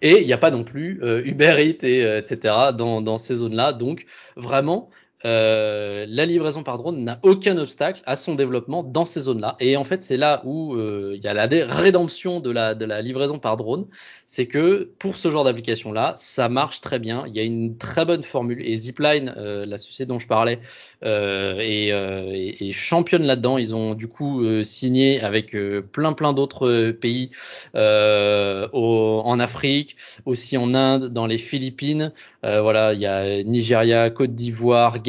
Et 0.03 0.21
il 0.21 0.27
n'y 0.27 0.33
a 0.33 0.38
pas 0.38 0.51
non 0.51 0.64
plus 0.64 1.01
euh, 1.03 1.23
Uber 1.25 1.57
Eats, 1.59 1.87
et, 1.87 2.05
euh, 2.05 2.19
etc. 2.19 2.73
Dans, 2.77 3.01
dans 3.03 3.19
ces 3.19 3.37
zones-là. 3.37 3.73
Donc 3.73 4.07
vraiment, 4.37 4.90
euh, 5.26 6.06
la 6.09 6.24
livraison 6.24 6.62
par 6.62 6.78
drone 6.78 7.04
n'a 7.04 7.18
aucun 7.22 7.59
obstacle 7.59 8.00
à 8.06 8.16
son 8.16 8.35
développement 8.35 8.83
dans 8.83 9.04
ces 9.04 9.20
zones-là. 9.20 9.56
Et 9.61 9.76
en 9.76 9.85
fait, 9.85 10.02
c'est 10.02 10.16
là 10.16 10.40
où 10.44 10.74
euh, 10.74 11.12
il 11.14 11.22
y 11.22 11.28
a 11.28 11.35
la 11.35 11.46
rédemption 11.46 12.40
de 12.40 12.50
la, 12.50 12.74
de 12.74 12.85
la 12.87 13.02
livraison 13.02 13.38
par 13.38 13.56
drone. 13.56 13.87
C'est 14.26 14.46
que 14.46 14.90
pour 14.98 15.16
ce 15.16 15.30
genre 15.30 15.44
d'application-là, 15.44 16.14
ça 16.16 16.48
marche 16.48 16.80
très 16.80 16.98
bien. 16.98 17.24
Il 17.26 17.35
y 17.35 17.40
a 17.40 17.42
une 17.42 17.76
très 17.76 18.04
bonne 18.04 18.22
formule. 18.22 18.62
Et 18.64 18.76
Zipline, 18.76 19.35
euh, 19.37 19.66
la 19.66 19.76
société 19.76 20.06
dont 20.06 20.18
je 20.18 20.26
parlais, 20.26 20.61
est, 21.02 22.72
championne 22.72 23.24
là-dedans. 23.24 23.59
Ils 23.59 23.74
ont 23.74 23.94
du 23.94 24.06
coup 24.09 24.44
signé 24.62 25.20
avec 25.20 25.56
plein 25.92 26.12
plein 26.12 26.33
d'autres 26.33 26.92
pays 26.92 27.30
au, 27.74 29.22
en 29.24 29.40
Afrique, 29.40 29.96
aussi 30.24 30.56
en 30.56 30.74
Inde, 30.74 31.09
dans 31.09 31.26
les 31.26 31.38
Philippines. 31.38 32.12
voilà, 32.42 32.94
il 32.94 33.00
y 33.00 33.06
a 33.06 33.42
Nigeria, 33.42 34.11
Côte 34.11 34.35
d'Ivoire, 34.35 35.02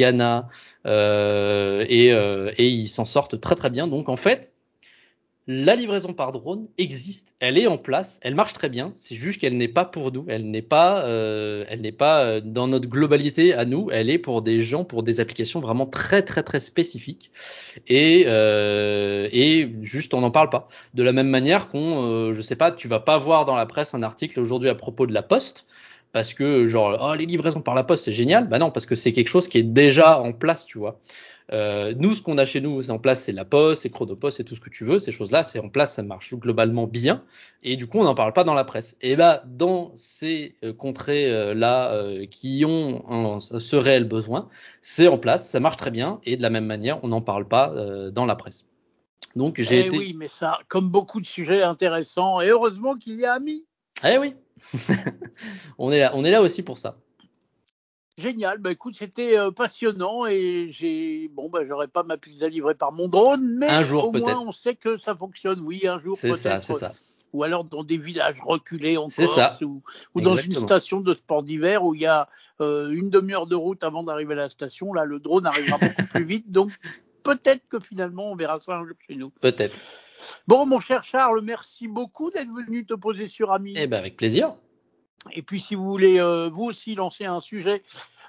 Euh, 0.86 1.84
et, 1.88 2.12
euh, 2.12 2.52
et 2.56 2.68
ils 2.68 2.88
s'en 2.88 3.04
sortent 3.04 3.40
très 3.40 3.54
très 3.54 3.70
bien. 3.70 3.86
Donc 3.86 4.08
en 4.08 4.16
fait, 4.16 4.54
la 5.48 5.74
livraison 5.74 6.12
par 6.12 6.30
drone 6.30 6.68
existe, 6.78 7.34
elle 7.40 7.58
est 7.58 7.66
en 7.66 7.76
place, 7.76 8.20
elle 8.22 8.34
marche 8.34 8.52
très 8.52 8.68
bien. 8.68 8.92
C'est 8.94 9.16
juste 9.16 9.40
qu'elle 9.40 9.56
n'est 9.56 9.66
pas 9.68 9.84
pour 9.84 10.12
nous, 10.12 10.24
elle 10.28 10.50
n'est 10.50 10.62
pas, 10.62 11.04
euh, 11.04 11.64
elle 11.68 11.80
n'est 11.80 11.90
pas 11.92 12.40
dans 12.40 12.68
notre 12.68 12.88
globalité 12.88 13.52
à 13.52 13.64
nous. 13.64 13.90
Elle 13.90 14.08
est 14.08 14.18
pour 14.18 14.42
des 14.42 14.60
gens, 14.60 14.84
pour 14.84 15.02
des 15.02 15.18
applications 15.18 15.60
vraiment 15.60 15.86
très 15.86 16.22
très 16.22 16.42
très 16.42 16.60
spécifiques. 16.60 17.32
Et 17.88 18.22
et 18.22 19.72
juste 19.82 20.14
on 20.14 20.20
n'en 20.20 20.30
parle 20.30 20.50
pas. 20.50 20.68
De 20.94 21.02
la 21.02 21.12
même 21.12 21.28
manière 21.28 21.68
qu'on, 21.68 22.04
euh, 22.06 22.34
je 22.34 22.42
sais 22.42 22.56
pas, 22.56 22.70
tu 22.70 22.88
vas 22.88 23.00
pas 23.00 23.18
voir 23.18 23.44
dans 23.44 23.56
la 23.56 23.66
presse 23.66 23.94
un 23.94 24.02
article 24.02 24.38
aujourd'hui 24.40 24.68
à 24.68 24.74
propos 24.74 25.06
de 25.06 25.12
la 25.12 25.22
Poste 25.22 25.66
parce 26.12 26.34
que 26.34 26.66
genre 26.66 26.98
oh, 27.00 27.14
les 27.14 27.26
livraisons 27.26 27.60
par 27.60 27.74
la 27.74 27.84
poste 27.84 28.04
c'est 28.04 28.12
génial. 28.12 28.48
Bah 28.48 28.58
non, 28.58 28.70
parce 28.70 28.86
que 28.86 28.94
c'est 28.94 29.12
quelque 29.12 29.28
chose 29.28 29.48
qui 29.48 29.58
est 29.58 29.62
déjà 29.62 30.20
en 30.20 30.32
place, 30.32 30.66
tu 30.66 30.78
vois. 30.78 31.00
Euh, 31.52 31.92
nous, 31.96 32.14
ce 32.14 32.22
qu'on 32.22 32.38
a 32.38 32.44
chez 32.44 32.60
nous, 32.60 32.82
c'est 32.82 32.92
en 32.92 32.98
place, 32.98 33.24
c'est 33.24 33.32
la 33.32 33.44
poste, 33.44 33.82
c'est 33.82 33.90
Chronopost, 33.90 34.36
c'est 34.36 34.44
tout 34.44 34.54
ce 34.54 34.60
que 34.60 34.70
tu 34.70 34.84
veux. 34.84 34.98
Ces 34.98 35.12
choses-là, 35.12 35.44
c'est 35.44 35.58
en 35.58 35.68
place, 35.68 35.94
ça 35.94 36.02
marche 36.02 36.34
globalement 36.34 36.86
bien. 36.86 37.22
Et 37.62 37.76
du 37.76 37.86
coup, 37.86 37.98
on 37.98 38.04
n'en 38.04 38.14
parle 38.14 38.32
pas 38.32 38.44
dans 38.44 38.54
la 38.54 38.64
presse. 38.64 38.96
Et 39.02 39.16
bah, 39.16 39.42
dans 39.46 39.92
ces 39.96 40.54
euh, 40.64 40.72
contrées-là 40.72 41.92
euh, 41.92 42.26
qui 42.26 42.64
ont 42.64 43.02
un, 43.08 43.40
ce 43.40 43.76
réel 43.76 44.04
besoin, 44.04 44.48
c'est 44.80 45.08
en 45.08 45.18
place, 45.18 45.48
ça 45.48 45.60
marche 45.60 45.76
très 45.76 45.90
bien. 45.90 46.20
Et 46.24 46.36
de 46.36 46.42
la 46.42 46.50
même 46.50 46.66
manière, 46.66 47.02
on 47.04 47.08
n'en 47.08 47.22
parle 47.22 47.46
pas 47.46 47.72
dans 48.10 48.24
la 48.24 48.36
presse. 48.36 48.64
Donc, 49.36 49.60
j'ai 49.60 49.80
eh 49.80 49.86
été... 49.86 49.98
Oui, 49.98 50.14
mais 50.16 50.28
ça, 50.28 50.58
comme 50.68 50.90
beaucoup 50.90 51.20
de 51.20 51.26
sujets 51.26 51.62
intéressants, 51.62 52.40
et 52.40 52.48
heureusement 52.48 52.96
qu'il 52.96 53.18
y 53.18 53.24
a 53.24 53.34
Ami. 53.34 53.64
Eh 54.04 54.18
oui, 54.18 54.34
on, 55.78 55.92
est 55.92 56.00
là, 56.00 56.12
on 56.14 56.24
est 56.24 56.30
là 56.30 56.42
aussi 56.42 56.62
pour 56.62 56.78
ça. 56.78 56.96
Génial, 58.18 58.58
bah 58.58 58.70
écoute, 58.70 58.94
c'était 58.94 59.38
euh, 59.38 59.50
passionnant 59.50 60.26
et 60.26 60.68
j'ai 60.70 61.28
bon 61.28 61.48
bah 61.48 61.64
j'aurais 61.64 61.88
pas 61.88 62.02
ma 62.02 62.18
pizza 62.18 62.48
livrée 62.48 62.74
par 62.74 62.92
mon 62.92 63.08
drone, 63.08 63.56
mais 63.58 63.68
un 63.68 63.84
jour, 63.84 64.08
au 64.08 64.12
moins 64.12 64.38
on 64.38 64.52
sait 64.52 64.74
que 64.74 64.98
ça 64.98 65.14
fonctionne. 65.14 65.60
Oui, 65.60 65.86
un 65.86 65.98
jour 65.98 66.18
peut-être. 66.20 66.62
Ça, 66.62 66.78
ça. 66.78 66.92
Ou 67.32 67.44
alors 67.44 67.64
dans 67.64 67.82
des 67.82 67.96
villages 67.96 68.40
reculés 68.42 68.98
en 68.98 69.08
Corse 69.08 69.62
ou, 69.62 69.82
ou 70.14 70.20
dans 70.20 70.36
une 70.36 70.54
station 70.54 71.00
de 71.00 71.14
sport 71.14 71.42
d'hiver 71.42 71.82
où 71.82 71.94
il 71.94 72.02
y 72.02 72.06
a 72.06 72.28
euh, 72.60 72.90
une 72.90 73.08
demi-heure 73.08 73.46
de 73.46 73.56
route 73.56 73.82
avant 73.82 74.02
d'arriver 74.02 74.34
à 74.34 74.36
la 74.36 74.48
station. 74.50 74.92
Là, 74.92 75.06
le 75.06 75.18
drone 75.18 75.46
arrivera 75.46 75.78
beaucoup 75.78 76.06
plus 76.10 76.24
vite, 76.24 76.50
donc 76.50 76.70
peut-être 77.22 77.66
que 77.70 77.80
finalement 77.80 78.30
on 78.30 78.36
verra 78.36 78.60
ça 78.60 78.76
un 78.76 78.86
jour 78.86 78.96
chez 79.06 79.16
nous. 79.16 79.30
Peut-être. 79.40 79.78
Bon, 80.46 80.66
mon 80.66 80.80
cher 80.80 81.04
Charles, 81.04 81.40
merci 81.42 81.88
beaucoup 81.88 82.30
d'être 82.30 82.50
venu 82.50 82.84
te 82.84 82.94
poser 82.94 83.28
sur 83.28 83.52
Ami. 83.52 83.74
Eh 83.76 83.86
ben 83.86 83.98
avec 83.98 84.16
plaisir. 84.16 84.56
Et 85.30 85.42
puis, 85.42 85.60
si 85.60 85.74
vous 85.74 85.88
voulez 85.88 86.20
euh, 86.20 86.48
vous 86.52 86.64
aussi 86.64 86.94
lancer 86.94 87.24
un 87.24 87.40
sujet 87.40 87.82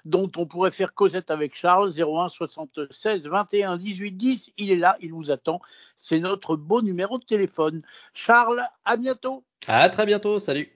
dont 0.05 0.29
on 0.35 0.45
pourrait 0.45 0.71
faire 0.71 0.93
causette 0.93 1.31
avec 1.31 1.55
Charles, 1.55 1.91
01 1.97 2.29
76 2.29 3.23
21 3.23 3.77
18 3.77 4.11
10, 4.11 4.51
il 4.57 4.71
est 4.71 4.75
là, 4.75 4.97
il 5.01 5.13
vous 5.13 5.31
attend. 5.31 5.59
C'est 5.95 6.19
notre 6.19 6.55
beau 6.55 6.81
numéro 6.81 7.17
de 7.17 7.23
téléphone. 7.23 7.81
Charles, 8.13 8.61
à 8.85 8.97
bientôt. 8.97 9.43
À 9.67 9.89
très 9.89 10.05
bientôt, 10.05 10.39
salut. 10.39 10.71